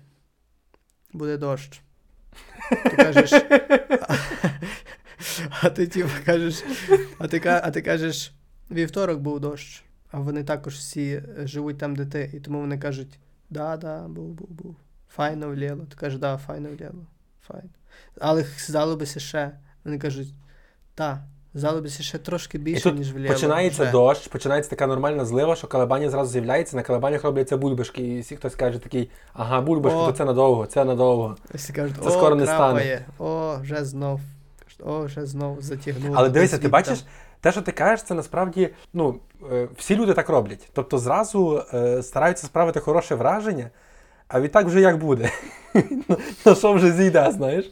[1.13, 1.82] буде дощ.
[2.84, 3.32] Ти кажеш,
[5.61, 6.63] а, ти типу кажеш,
[7.17, 8.34] а ти, а ти кажеш,
[8.72, 12.78] вівторок був дощ, а вони також всі е, живуть там, де ти, і тому вони
[12.78, 13.19] кажуть,
[13.49, 14.76] да, да, був, був, був.
[15.09, 15.86] Файно вліло.
[15.89, 17.05] Ти кажеш, да, файно вліло.
[17.47, 17.69] Файно.
[18.19, 19.51] Але здалося ще.
[19.84, 20.34] Вони кажуть,
[20.95, 23.34] та, здалося ще трошки більше, тут ніж вліло.
[23.34, 23.91] Починається вже».
[23.91, 28.03] дощ, починається така нормальна злива, що колебання зразу з'являється, на колебаннях робляться бульбашки.
[28.03, 30.05] І всі хтось каже такий, ага, бульбашки, О.
[30.05, 31.38] то це надовго, це надовго.
[31.53, 34.22] Всі кажуть, Це о, скоро не крапає, О, вже знов.
[34.86, 36.15] О, вже знов затягнуло.
[36.17, 37.05] Але дивися, ти бачиш,
[37.41, 39.19] те, що ти кажеш, це насправді ну,
[39.51, 40.69] е, всі люди так роблять.
[40.73, 43.69] Тобто зразу е, стараються справити хороше враження,
[44.27, 45.32] а відтак вже як буде.
[46.45, 47.71] На що вже зійде, знаєш?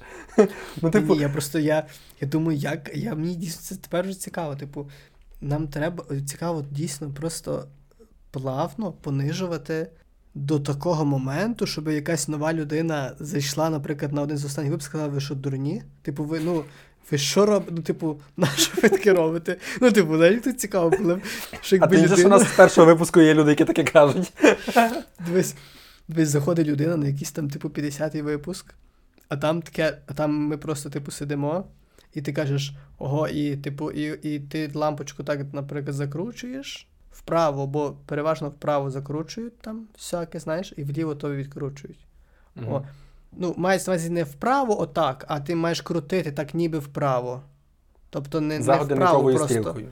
[0.81, 1.85] Ну, типу, Ні, я просто я,
[2.21, 4.55] я думаю, як я мені дійсно це тепер вже цікаво.
[4.55, 4.89] Типу,
[5.41, 7.67] нам треба цікаво дійсно просто
[8.31, 9.87] плавно понижувати
[10.35, 15.13] до такого моменту, щоб якась нова людина зайшла, наприклад, на один з останніх випусків, сказала,
[15.13, 15.83] ви що дурні?
[16.01, 16.63] Типу, ви ну.
[17.11, 17.71] Ви що робите?
[17.75, 19.57] Ну, типу, на що ви таке робите?
[19.81, 21.19] Ну, типу, знаєш, тут цікаво було,
[21.61, 24.33] що а ти що у нас з першого випуску є люди, які таке кажуть.
[25.25, 25.55] Дивись,
[26.07, 28.73] дивись, заходить людина на якийсь там, типу, 50-й випуск,
[29.29, 31.65] а там таке, а там ми просто, типу, сидимо,
[32.13, 37.95] і ти кажеш, ого, і, типу, і, і ти лампочку так, наприклад, закручуєш вправо, бо
[38.05, 41.99] переважно вправо закручують там всяке, знаєш, і вліво то відкручують.
[42.67, 42.81] О,
[43.37, 47.41] ну, мається на увазі не вправо, отак, а ти маєш крутити так, ніби вправо.
[48.09, 49.47] Тобто не, За не вправо просто.
[49.47, 49.87] стрілкою.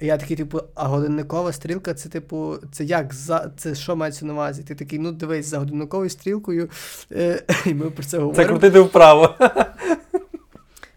[0.00, 3.14] Я такий, типу, а годинникова стрілка, це, типу, це як?
[3.14, 4.62] За, це що мається на увазі?
[4.62, 6.70] Ти такий, ну дивись, за годинниковою стрілкою,
[7.12, 8.42] е, і ми про це говоримо.
[8.42, 9.34] Це крутити вправо.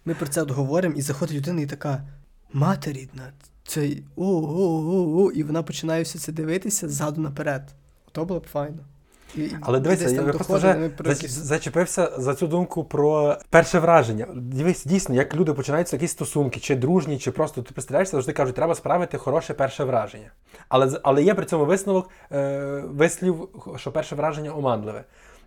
[0.05, 2.03] Ми про це от говоримо, і заходить людина і така,
[2.53, 3.31] мати рідна,
[3.67, 7.73] це о, о, о, о, і вона починає все це дивитися ззаду наперед.
[8.11, 8.79] То було б файно.
[9.35, 14.27] І, Але дивися, я просто вже якісь- зачепився за цю думку про перше враження.
[14.33, 18.55] Дивись, дійсно, як люди починаються якісь стосунки, чи дружні, чи просто ти представляєшся, завжди кажуть,
[18.55, 20.31] треба справити хороше перше враження.
[20.69, 25.03] Але, але є при цьому висновок, е, вислів, що перше враження оманливе.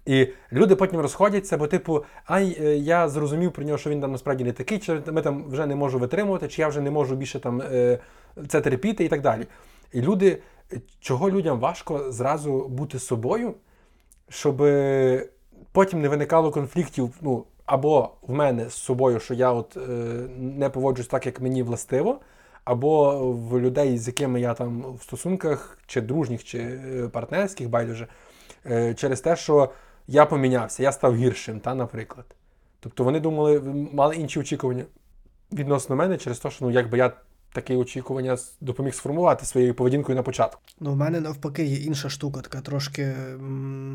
[0.06, 4.12] І люди потім розходяться, бо, типу, ай, е, я зрозумів про нього, що він там
[4.12, 7.16] насправді не такий, чи ми там вже не можу витримувати, чи я вже не можу
[7.16, 7.98] більше там е,
[8.48, 9.46] це терпіти і так далі.
[9.92, 10.42] І люди,
[11.00, 13.54] чого людям важко зразу бути собою,
[14.32, 14.56] щоб
[15.72, 19.80] потім не виникало конфліктів, ну, або в мене з собою, що я от е,
[20.38, 22.20] не поводжусь так, як мені властиво,
[22.64, 28.06] або в людей, з якими я там в стосунках, чи дружніх, чи е, партнерських, байдуже,
[28.66, 29.70] е, через те, що
[30.06, 32.26] я помінявся, я став гіршим, та, наприклад.
[32.80, 33.60] Тобто вони думали,
[33.92, 34.84] мали інші очікування
[35.52, 37.12] відносно мене через те, що ну, якби я
[37.52, 40.60] такі очікування допоміг сформувати своєю поведінкою на початку.
[40.80, 43.14] Ну, в мене навпаки є інша штука, така трошки,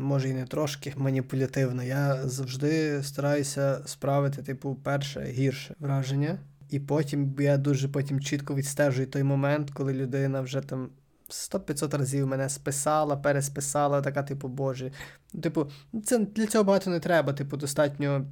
[0.02, 1.84] може і не трошки маніпулятивна.
[1.84, 6.38] Я завжди стараюся справити, типу, перше гірше враження,
[6.70, 10.88] і потім я дуже потім чітко відстежую той момент, коли людина вже там
[11.30, 14.92] 100-500 разів мене списала, пересписала, така, типу, боже.
[15.42, 15.66] Типу,
[16.04, 17.32] це для цього багато не треба.
[17.32, 18.26] Типу, достатньо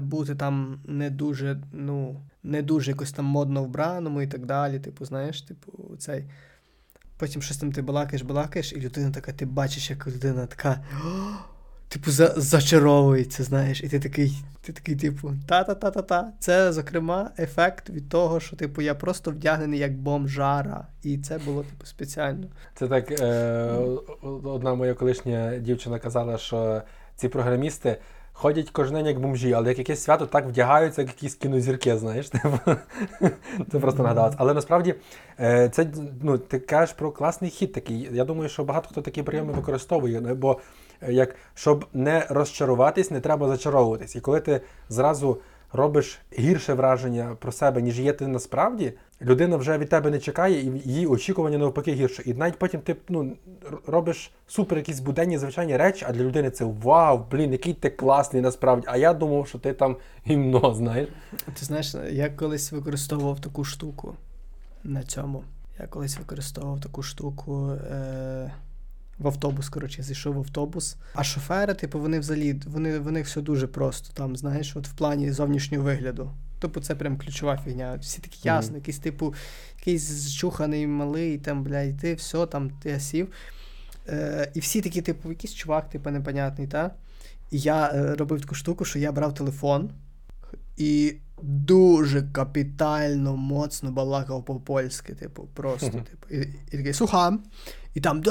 [0.00, 4.80] бути там не дуже, ну, не дуже якось там модно вбраному і так далі.
[4.80, 6.24] Типу, знаєш, типу, цей.
[7.18, 10.84] Потім щось там ти балакаєш, балакаєш, і людина така, ти бачиш, як людина така.
[11.88, 16.32] Типу, за, зачаровується, знаєш, і ти такий, ти такий, типу, та-та-та-та-та.
[16.38, 20.86] Це, зокрема, ефект від того, що, типу, я просто вдягнений як бомжара.
[21.02, 22.46] І це було, типу, спеціально.
[22.74, 23.70] Це так, е,
[24.44, 26.82] одна моя колишня дівчина казала, що
[27.16, 27.98] ці програмісти
[28.38, 32.28] ходять кожен день як бомжі, але як якесь свято так вдягаються, як якісь кінозірки, знаєш.
[32.30, 32.58] Типу.
[33.72, 34.34] Це просто нагадалось.
[34.38, 34.94] Але насправді
[35.40, 35.86] е, це
[36.22, 38.08] ну, ти кажеш про класний хід такий.
[38.12, 40.60] Я думаю, що багато хто такі прийоми використовує, ну, бо
[41.02, 44.16] е, як щоб не розчаруватись, не треба зачаровуватись.
[44.16, 45.38] І коли ти зразу
[45.76, 50.60] робиш гірше враження про себе, ніж є ти насправді, людина вже від тебе не чекає,
[50.60, 52.22] і її очікування навпаки гірше.
[52.26, 53.36] І навіть потім ти ну,
[53.86, 58.42] робиш супер якісь буденні звичайні речі, а для людини це вау, блін, який ти класний
[58.42, 58.86] насправді.
[58.90, 59.96] А я думав, що ти там
[60.26, 61.08] гімно, знаєш.
[61.58, 64.14] Ти знаєш, я колись використовував таку штуку
[64.84, 65.42] на цьому.
[65.80, 68.52] Я колись використовував таку штуку е-
[69.18, 69.68] в автобус.
[69.68, 70.96] Коротше, зайшов в автобус.
[71.14, 74.12] А шофери, типу, вони взагалі, вони, вони все дуже просто.
[74.14, 76.30] Там, знаєш, от в плані зовнішнього вигляду.
[76.60, 77.98] Типу, це прям ключова фігня.
[78.00, 79.34] Всі такі ясно, якийсь, типу,
[79.78, 83.28] якийсь зчуханий малий, там, блядь, ти все, там, ти сів.
[84.08, 86.90] Е, і всі такі, типу, якийсь чувак, типу, непонятний, та?
[87.50, 89.90] І я е, робив таку штуку, що я брав телефон
[90.76, 96.04] і дуже капітально моцно балакав по-польськи, типу, просто, Мгм.
[96.10, 97.42] типу, і, і такий слухам,
[97.96, 98.22] і там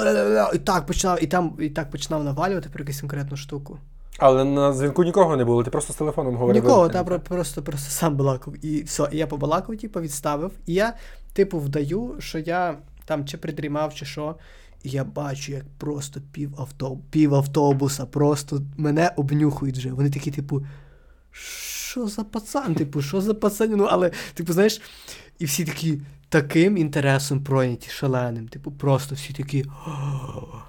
[0.53, 3.78] і так починав, і там і так починав навалювати про якусь конкретну штуку.
[4.20, 6.63] Але на дзвінку нікого не було, ти просто з телефоном говорив.
[6.63, 8.66] Нікого, та про- просто, просто сам балакав.
[8.66, 10.51] І все, і я побалакав, типу, відставив.
[10.66, 10.93] І я,
[11.34, 14.36] типу, вдаю, що я там чи придрімав, чи що.
[14.84, 19.91] І я бачу, як просто пів, авто, пів автобуса просто мене обнюхують вже.
[19.91, 20.61] Вони такі, типу,
[21.41, 22.75] що за пацан?
[22.75, 23.71] Типу, що за пацан?
[23.71, 24.81] Ну, але, типу, знаєш,
[25.39, 28.47] і всі такі таким інтересом пройняті, шаленим.
[28.47, 29.65] Типу, просто всі такі.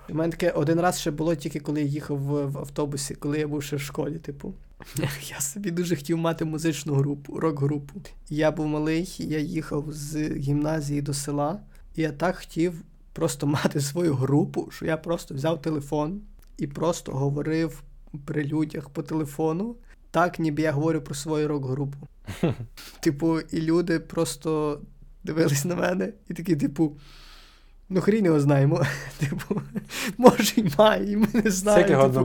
[0.09, 3.49] У мене таке один раз ще було тільки коли я їхав в, автобусі, коли я
[3.49, 4.55] був ще в школі, типу.
[5.31, 8.01] Я собі дуже хотів мати музичну групу, рок-групу.
[8.29, 11.61] Я був малий, я їхав з гімназії до села,
[11.95, 16.21] і я так хотів просто мати свою групу, що я просто взяв телефон
[16.59, 17.83] і просто говорив
[18.25, 19.77] при людях по телефону,
[20.11, 21.99] так ніби я говорю про свою рок-групу.
[23.01, 24.81] Типу, і люди просто
[25.25, 26.97] дивились на мене і такі, типу.
[27.89, 28.87] Ну, хрін його знаємо.
[29.19, 29.63] Типу,
[30.19, 32.09] може й має, і ми не знаємо.
[32.09, 32.25] Типу.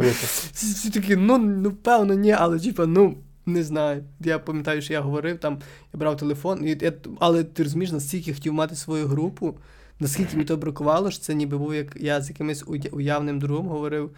[0.54, 4.04] Всі, такі, ну, ну, певно, ні, але типа, ну, не знаю.
[4.20, 5.60] Я пам'ятаю, що я говорив там,
[5.94, 9.58] я брав телефон, і я, але ти розумієш, настільки хотів мати свою групу,
[10.00, 14.12] наскільки мені то бракувало, що це ніби був як я з якимось уявним другом говорив.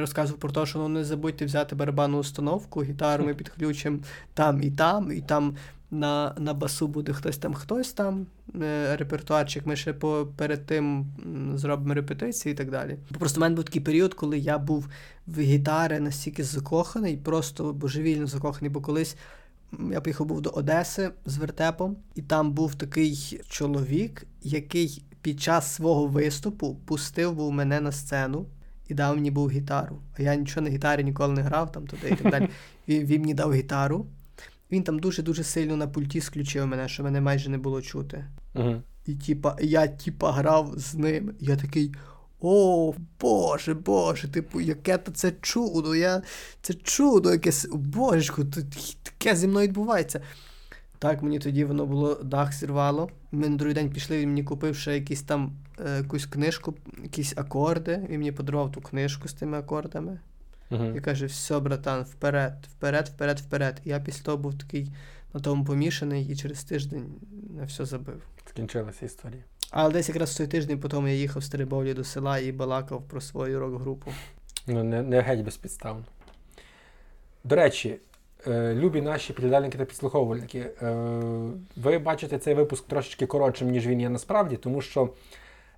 [0.00, 3.98] Розказував про те, що ну не забудьте взяти барабанну установку, гітару ми підключимо
[4.34, 5.56] там і там, і там
[5.90, 8.26] на, на басу буде хтось там, хтось там,
[8.62, 11.06] е, репертуарчик, ми ще по, перед тим
[11.54, 12.96] зробимо репетиції і так далі.
[13.18, 14.88] Просто в мене був такий період, коли я був
[15.26, 19.16] в гітари настільки закоханий, просто божевільно закоханий, бо колись
[19.92, 25.74] я поїхав був до Одеси з вертепом, і там був такий чоловік, який під час
[25.74, 28.46] свого виступу пустив був мене на сцену
[28.88, 30.02] і дав мені був гітару.
[30.18, 32.48] А я нічого на гітарі ніколи не грав там туди і так далі.
[32.88, 34.06] Він, він мені дав гітару.
[34.72, 38.24] Він там дуже-дуже сильно на пульті сключив мене, що мене майже не було чути.
[38.54, 38.82] Мгм.
[39.06, 41.34] І типа, я типа грав з ним.
[41.40, 41.94] Я такий.
[42.40, 46.22] О, Боже, Боже, типу, яке то це чудо, я...
[46.62, 47.66] це чудо якесь.
[47.72, 48.44] Божечко,
[49.02, 50.20] таке зі мною відбувається.
[50.98, 53.10] Так, мені тоді воно було дах зірвало.
[53.32, 55.52] Ми на другий день пішли, він мені купив ще якісь там
[55.86, 58.06] е, якусь книжку, якісь акорди.
[58.08, 60.18] Він мені подарував ту книжку з тими акордами.
[60.70, 60.84] Угу.
[60.84, 63.80] І каже: все, братан, вперед, вперед, вперед, вперед.
[63.84, 64.92] І я після того був такий
[65.34, 67.06] на тому помішаний і через тиждень
[67.56, 68.22] на все забив.
[68.46, 69.42] Скінчилася історія.
[69.70, 73.08] Але десь якраз в той тиждень потім я їхав з Теребовлі до села і балакав
[73.08, 74.12] про свою рок-групу.
[74.66, 76.04] Ну, не, не геть безпідставно.
[77.44, 77.98] До речі,
[78.74, 80.94] любі наші підглядальники та підслуховувальники, е,
[81.76, 85.08] ви бачите цей випуск трошечки коротшим, ніж він є насправді, тому що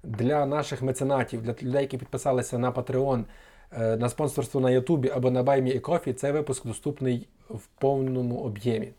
[0.05, 3.25] для наших меценатів, для людей, які підписалися на Patreon,
[3.73, 8.93] е, на спонсорство на Ютубі або на BuyMeACoffee, цей випуск доступний в повному об'ємі.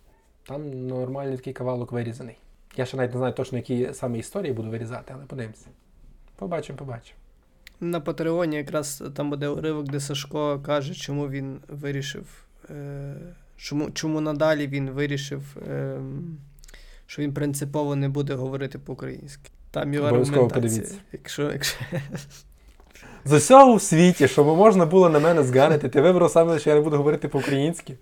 [0.48, 2.38] Там нормальний такий кавалок вирізаний.
[2.76, 5.68] Я ще навіть не знаю точно, які саме історії буду вирізати, але подивимося.
[6.36, 7.20] Побачимо, побачимо.
[7.80, 12.46] На Патреоні якраз там буде уривок, де Сашко каже, чому він вирішив.
[12.70, 13.14] Е,
[13.62, 15.98] чому, чому надалі він вирішив, е,
[17.06, 19.52] що він принципово не буде говорити по-українськи.
[19.72, 20.82] Там його Обов'язково аргументація.
[20.82, 21.04] подивіться.
[21.12, 21.78] Якщо, якщо...
[23.26, 26.76] З усього в світі, щоб можна було на мене зганити, ти вибрав саме, що я
[26.76, 27.98] не буду говорити по-українськи.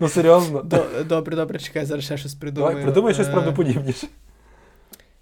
[0.00, 0.62] Ну серйозно.
[1.08, 2.70] Добре, добре, чекай, зараз ще щось придумаю.
[2.70, 4.06] Давай, придумай щось Е, правдоподібніше.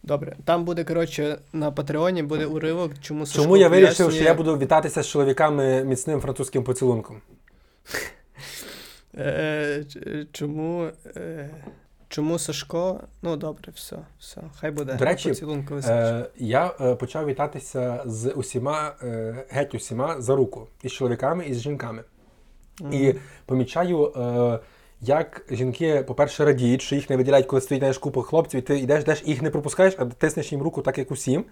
[0.03, 4.35] Добре, там буде, коротше, на Патреоні буде уривок, чому Сашко Чому я вирішив, що я
[4.35, 7.20] буду вітатися з чоловіками міцним французьким поцілунком?
[9.18, 9.84] Е,
[10.32, 11.50] чому, е,
[12.08, 13.00] чому Сашко.
[13.22, 14.94] Ну, добре, все, все, хай буде.
[14.94, 15.32] До речі,
[15.84, 21.44] Е, я е, почав вітатися з усіма, е, геть усіма за руку, і з чоловіками,
[21.46, 22.02] і з жінками.
[22.92, 23.14] І
[23.46, 24.58] помічаю, е,
[25.00, 28.78] як жінки, по-перше, радіють, що їх не виділяють, коли стоїть знаєш, купа хлопців, і ти
[28.78, 31.44] йдеш, йдеш, їх не пропускаєш, а тиснеш їм руку так, як усім.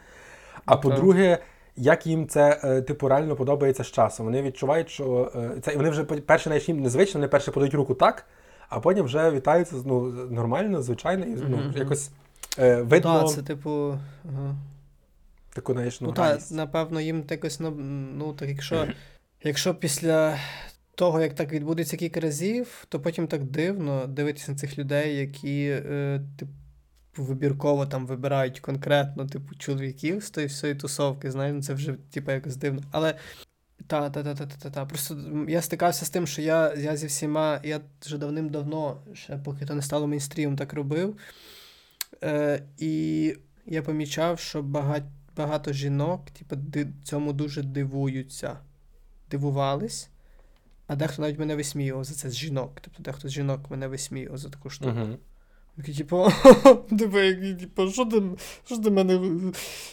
[0.64, 0.80] А Так.
[0.80, 1.38] по-друге,
[1.76, 4.26] як їм це е, типу реально подобається з часом.
[4.26, 7.94] Вони відчувають, що е, це вони вже перше навіть їм незвично, вони перше подають руку
[7.94, 8.26] так,
[8.68, 10.00] а потім вже вітаються ну,
[10.30, 11.72] нормально, звичайно, і ну, Мгм.
[11.76, 12.10] якось
[12.58, 13.98] е, видно Так, це типу.
[14.28, 14.54] Ага.
[15.54, 16.52] таку знаєш, ну, Ну, радість.
[16.52, 17.70] напевно, їм якось, ну,
[18.16, 18.86] ну так якщо,
[19.42, 20.38] якщо після
[20.94, 25.64] того, як так відбудеться кілька разів, то потім так дивно дивитися на цих людей, які,
[25.68, 26.52] е, типу,
[27.16, 32.32] вибірково там вибирають конкретно, типу, чоловіків з тої всієї тусовки, знаєш, ну, це вже, типу,
[32.32, 32.82] якось дивно.
[32.90, 33.14] Але.
[33.86, 34.86] Та, та, та, та, та, та.
[34.86, 35.16] Просто
[35.48, 39.74] я стикався з тим, що я, я зі всіма, я вже давним-давно, ще поки то
[39.74, 41.16] не стало мейнстрімом, так робив.
[42.22, 43.36] Е, і
[43.66, 45.04] я помічав, що багать,
[45.36, 46.56] багато жінок, типу,
[47.04, 48.58] цьому дуже дивуються,
[49.30, 50.08] дивувались,
[50.86, 52.78] а дехто навіть мене висміював за це з жінок.
[52.80, 54.90] Тобто дехто з жінок мене висміював за таку штуку.
[54.90, 55.16] Мгм.
[55.76, 56.28] Такі, типу,
[56.90, 58.22] диви, які, типу, що ти,
[58.66, 59.20] що ти мене,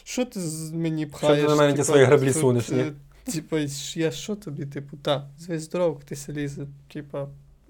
[0.03, 1.49] що ти з мені пхаєш?
[1.49, 2.79] на мене ті Типу, свої граблі тут, сунеш, ні?
[2.79, 2.91] е,
[3.31, 3.57] Типу,
[3.95, 7.17] я що тобі, типу, та, звесь здоров, ти селізе, типу,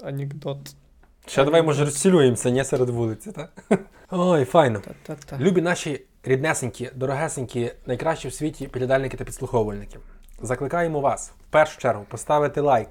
[0.04, 0.76] анекдот.
[1.28, 3.64] Ще давай, може, розцілюємося, не серед вулиці, так?
[4.12, 4.80] Ой, файно.
[4.80, 5.38] Та-та-та.
[5.44, 10.00] Любі наші ріднесенькі, дорогесенькі, найкращі в світі підглядальники та підслуховувальники.
[10.42, 12.90] Закликаємо вас в першу чергу поставити лайк,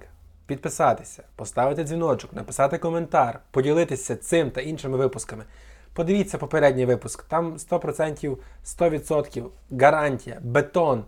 [0.48, 5.44] підписатися, поставити дзвіночок, написати коментар, поділитися цим та іншими випусками.
[5.92, 11.04] Подивіться попередній випуск, там 100%, 100% гарантія, бетон.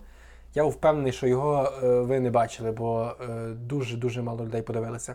[0.55, 3.13] Я впевнений, що його е, ви не бачили, бо
[3.55, 5.15] дуже-дуже мало людей подивилися.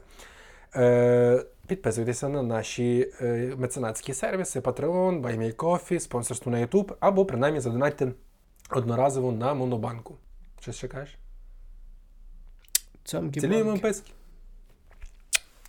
[0.75, 8.11] Е, підписуйтеся на наші е, меценатські сервіси Patreon, BuyMeCoffee, спонсорство на YouTube, або принаймні задонатьте
[8.69, 10.15] одноразово на Монобанку.
[10.59, 11.17] Щось ще кажеш?
[13.05, 13.81] Цьомки Цілюємо бомки.
[13.81, 14.11] писки.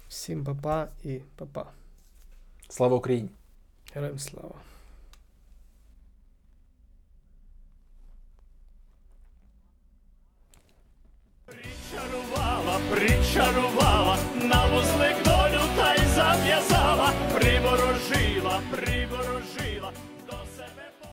[0.08, 1.66] Всім папа і папа.
[2.68, 3.28] Слава Україні!
[3.94, 4.54] Героям слава.
[11.46, 13.75] Причарувала, причарувала,